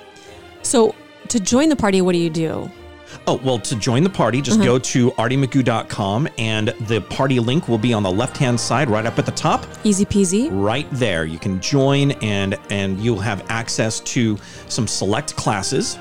[0.62, 0.94] So
[1.28, 2.70] to join the party, what do you do?
[3.30, 7.78] Oh, well, to join the party, just go to artiemagoo.com and the party link will
[7.78, 9.64] be on the left hand side right up at the top.
[9.84, 10.48] Easy peasy.
[10.50, 11.26] Right there.
[11.26, 15.96] You can join and and you'll have access to some select classes.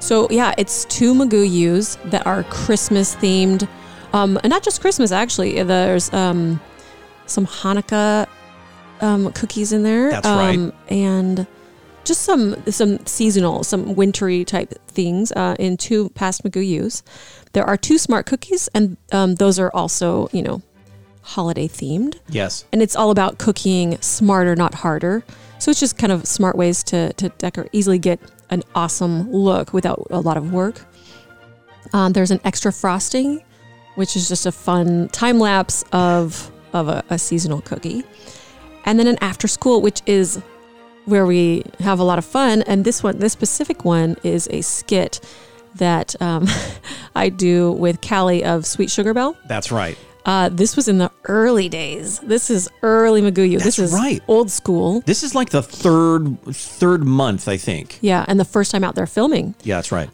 [0.00, 3.68] So yeah, it's two Magoo Us that are Christmas themed,
[4.12, 5.62] um, and not just Christmas actually.
[5.62, 6.60] There's um,
[7.26, 8.26] some Hanukkah
[9.00, 10.10] um, cookies in there.
[10.10, 10.58] That's right.
[10.58, 11.46] um, and
[12.04, 17.02] just some some seasonal, some wintry type things uh, in two past Magoo Us.
[17.52, 20.62] There are two smart cookies, and um, those are also you know
[21.24, 22.64] holiday themed Yes.
[22.72, 25.22] and it's all about cooking smarter, not harder.
[25.60, 28.18] So it's just kind of smart ways to to decorate, easily get
[28.50, 30.84] an awesome look without a lot of work.
[31.92, 33.42] Um, there's an extra frosting,
[33.94, 38.02] which is just a fun time lapse of of a, a seasonal cookie,
[38.84, 40.40] and then an after school, which is
[41.04, 42.62] where we have a lot of fun.
[42.62, 45.20] And this one, this specific one, is a skit
[45.76, 46.46] that um,
[47.14, 49.36] I do with Callye of Sweet Sugar Belle.
[49.46, 49.96] That's right.
[50.24, 52.20] Uh, this was in the early days.
[52.20, 53.58] This is early Magoo U.
[53.58, 54.22] this is right.
[54.28, 55.00] old school.
[55.00, 57.98] This is like the third third month, I think.
[58.00, 60.08] Yeah, and the first time out there filming, Yeah, that's right.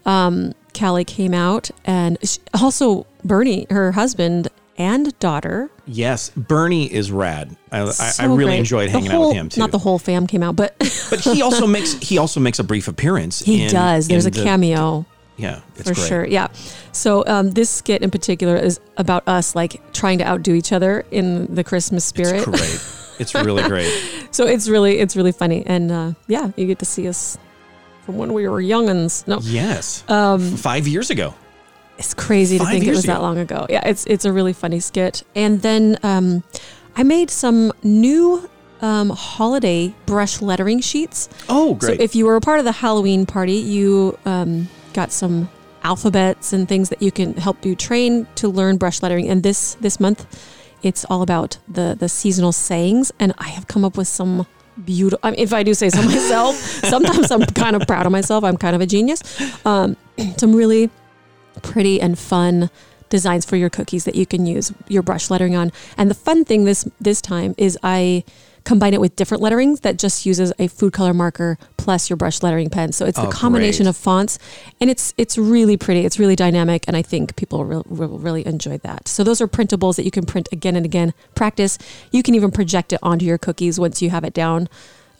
[0.72, 4.48] Callye came out, and she, also Bernie, her husband
[4.78, 5.70] and daughter.
[5.86, 7.54] yes, Bernie is rad.
[7.70, 8.58] I, I, I really great.
[8.60, 9.60] enjoyed hanging whole- out with him too.
[9.60, 10.78] Not the whole fam came out, but
[11.10, 13.40] but he also makes he also makes a brief appearance.
[13.40, 14.08] he in- does.
[14.08, 15.04] There's a the- cameo
[15.36, 16.08] Yeah, it's for great.
[16.08, 16.24] sure.
[16.26, 16.48] Yeah.
[16.92, 21.04] So um, this skit in particular is about us like trying to outdo each other
[21.10, 22.36] in the Christmas spirit.
[22.36, 23.20] It's great.
[23.20, 23.92] It's really great.
[24.30, 27.36] So it's really it's really funny, and uh, yeah, you get to see us
[28.04, 29.26] from when we were youngins.
[29.28, 30.02] No, Yes.
[30.08, 31.34] Um, Five years ago.
[31.98, 33.66] It's crazy to Five think it was that long ago.
[33.68, 35.24] Yeah, it's it's a really funny skit.
[35.34, 36.44] And then um,
[36.96, 38.48] I made some new
[38.80, 41.28] um, holiday brush lettering sheets.
[41.48, 41.98] Oh, great.
[41.98, 45.50] So if you were a part of the Halloween party, you um, got some
[45.82, 49.28] alphabets and things that you can help you train to learn brush lettering.
[49.28, 50.26] And this this month,
[50.82, 53.12] it's all about the the seasonal sayings.
[53.18, 54.46] And I have come up with some
[54.84, 55.20] beautiful.
[55.24, 58.44] I mean, if I do say so myself, sometimes I'm kind of proud of myself.
[58.44, 59.22] I'm kind of a genius.
[59.66, 59.96] Um,
[60.36, 60.90] some really
[61.62, 62.70] pretty and fun
[63.08, 65.72] designs for your cookies that you can use your brush lettering on.
[65.96, 68.24] And the fun thing this this time is I
[68.64, 72.42] combine it with different letterings that just uses a food color marker plus your brush
[72.42, 72.92] lettering pen.
[72.92, 73.90] So it's Oh, the combination great.
[73.90, 74.38] of fonts
[74.78, 76.04] and it's it's really pretty.
[76.04, 79.08] It's really dynamic and I think people will, will really enjoy that.
[79.08, 81.14] So those are printables that you can print again and again.
[81.34, 81.78] Practice.
[82.12, 84.68] You can even project it onto your cookies once you have it down.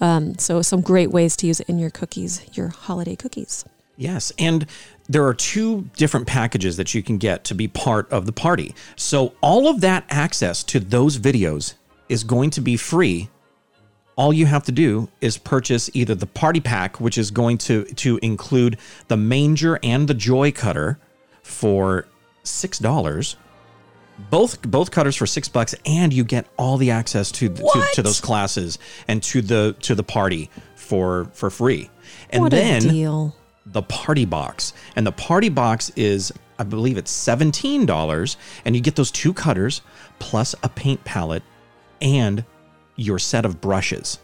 [0.01, 3.65] Um, so some great ways to use it in your cookies, your holiday cookies.
[3.97, 4.67] Yes, and
[5.09, 8.75] there are two different packages that you can get to be part of the party.
[8.97, 11.75] So all of that access to those videos
[12.09, 13.31] is going to be free.
[14.17, 17.85] All you have to do is purchase either the party pack, which is going to
[17.85, 20.99] to include the manger and the joy cutter
[21.43, 22.07] for
[22.43, 23.37] six dollars.
[24.31, 28.03] Both both cutters for six bucks, and you get all the access to, to to
[28.03, 31.89] those classes and to the to the party for for free.
[32.31, 33.37] And what then a deal.
[33.73, 34.73] The party box.
[34.97, 38.37] And the party box is, I believe it's $17.
[38.65, 39.83] And you get those two cutters
[40.19, 41.43] plus a paint palette
[42.01, 42.45] and
[42.97, 44.19] your set of brushes.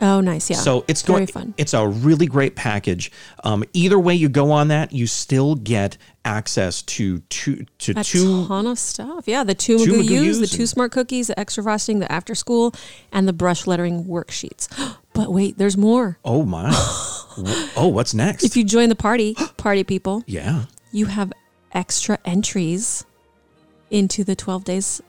[0.00, 0.50] Oh, nice.
[0.50, 0.56] Yeah.
[0.56, 1.54] So it's very going, fun.
[1.56, 3.10] it's a really great package.
[3.44, 8.04] Um, either way you go on that, you still get access to two, to A
[8.04, 8.46] two.
[8.46, 9.26] ton of stuff.
[9.26, 12.74] Yeah, the two two Magoo the two smart cookies, the extra frosting, the after school,
[13.10, 14.68] and the brush lettering worksheets.
[15.16, 16.18] But wait, there's more.
[16.26, 16.68] Oh my.
[17.76, 18.44] oh, what's next?
[18.44, 20.64] If you join the party, party people, yeah.
[20.92, 21.32] you have
[21.72, 23.04] extra entries
[23.90, 25.02] into the 12 days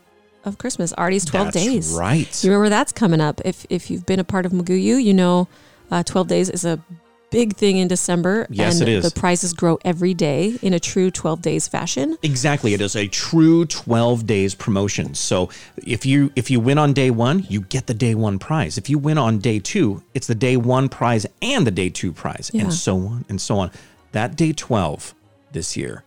[0.44, 0.92] of Christmas.
[0.92, 1.92] Artie's 12 That's days.
[1.92, 2.44] right.
[2.44, 3.40] You remember that's coming up.
[3.44, 5.48] If if you've been a part of Magoo U, you know
[5.90, 6.82] uh, 12 days is a
[7.30, 8.46] big thing in December.
[8.50, 9.12] Yes, and it is.
[9.12, 12.16] The prizes grow every day in a true 12 days fashion.
[12.22, 12.74] Exactly.
[12.74, 15.14] It is a true 12 days promotion.
[15.14, 18.78] So if you if you win on day 1, you get the day 1 prize.
[18.78, 22.12] If you win on day 2, it's the day 1 prize and the day 2
[22.12, 22.62] prize Yeah.
[22.62, 23.70] and so on and so on.
[24.12, 25.14] That day 12
[25.52, 26.04] this year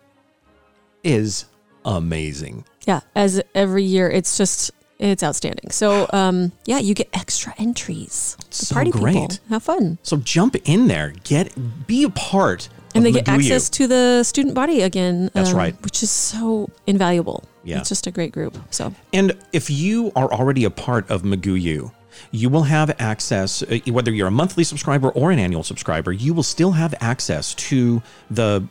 [1.04, 1.46] is
[1.86, 2.66] amazing.
[2.88, 4.72] Yeah, as every year, it's just
[5.10, 5.72] it's outstanding.
[5.72, 8.38] So, um, yeah, you get extra entries.
[8.50, 9.14] The So party great.
[9.14, 11.52] people have fun, So jump in there, get
[11.88, 13.54] be a part and they get Magoo U.
[13.54, 15.24] access to the student body again.
[15.24, 15.76] um, That's right.
[15.82, 17.44] which is so invaluable.
[17.64, 17.80] Yeah.
[17.80, 18.58] it's just a great group.
[18.72, 21.92] So, And if you are already a part of Magoo U,
[22.32, 26.34] you will have access, uh, whether you're a monthly subscriber or an annual subscriber, you
[26.34, 28.64] will still have access to the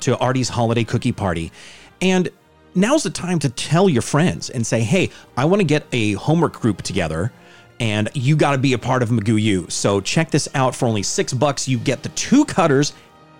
[0.00, 1.50] to Artie's holiday cookie party.
[2.00, 2.28] And
[2.74, 6.12] now's the time to tell your friends and say, hey, I want to get a
[6.12, 7.32] homework group together
[7.80, 9.66] and you got to be a part of Magoo U.
[9.68, 11.68] So check this out for only six bucks.
[11.68, 12.92] You get the two cutters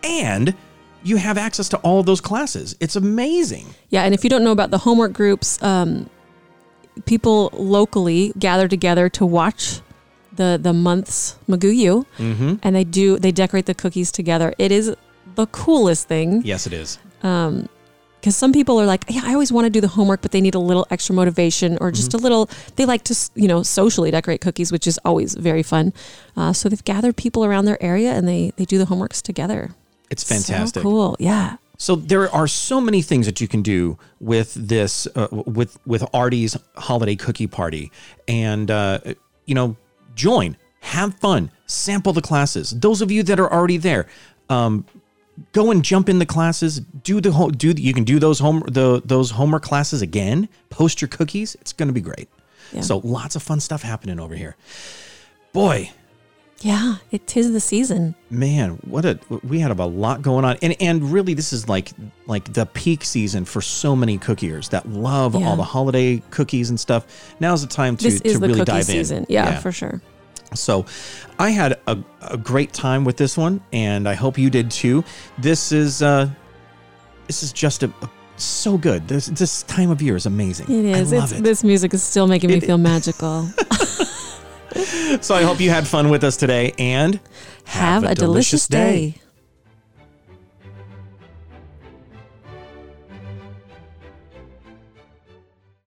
[0.05, 0.55] and
[1.03, 2.76] you have access to all of those classes.
[2.81, 3.66] It's amazing.
[3.91, 6.09] Yeah, and if you don't know about the homework groups, um,
[7.05, 9.81] people locally gather together to watch
[10.35, 12.55] the the month's Magoo U, Mm-hmm.
[12.62, 14.55] and they do they decorate the cookies together.
[14.59, 14.95] It is
[15.35, 16.99] the coolest thing Yes, it is.
[18.21, 20.41] Because some people are like, yeah, I always want to do the homework, but they
[20.41, 22.19] need a little extra motivation or just Mm-hmm.
[22.19, 22.51] a little.
[22.77, 25.93] They like to you know socially decorate cookies, which is always very fun.
[26.37, 29.71] Uh, so they've gathered people around their area and they they do the homeworks together.
[30.11, 30.83] It's fantastic.
[30.83, 31.57] So cool, yeah.
[31.81, 36.03] So there are so many things that you can do with this, uh, with with
[36.12, 37.93] Artie's holiday cookie party,
[38.27, 38.99] and uh,
[39.47, 39.77] you know,
[40.16, 42.71] join, have fun, sample the classes.
[42.71, 44.07] Those of you that are already there,
[44.49, 44.87] um,
[45.53, 46.80] go and jump in the classes.
[46.80, 47.72] Do the whole do.
[47.76, 50.49] You can do those home the those homework classes again.
[50.70, 51.55] Post your cookies.
[51.61, 52.28] It's going to be great.
[52.72, 52.82] Yeah.
[52.82, 54.57] So lots of fun stuff happening over here.
[55.53, 55.91] Boy,
[56.61, 58.14] Yeah, it is the season.
[58.30, 61.93] man what a we had a lot going on and and really this is like
[62.26, 65.47] like the peak season for so many cookiers that love Yeah.
[65.49, 67.07] all the holiday cookies and stuff
[67.41, 69.18] now's the time to, This to the really cookie dive season.
[69.18, 70.01] in Yeah, for sure.
[70.55, 70.84] So
[71.38, 75.05] i had a, a great time with this one and i hope you did too
[75.38, 76.28] this is uh
[77.26, 80.84] this is just a, a so good this this time of year is amazing It
[80.86, 81.12] is.
[81.12, 83.49] i love It's, it This music is still making me It- feel magical.
[85.20, 87.18] so i hope you had fun with us today and
[87.64, 89.16] Have, a, delicious day.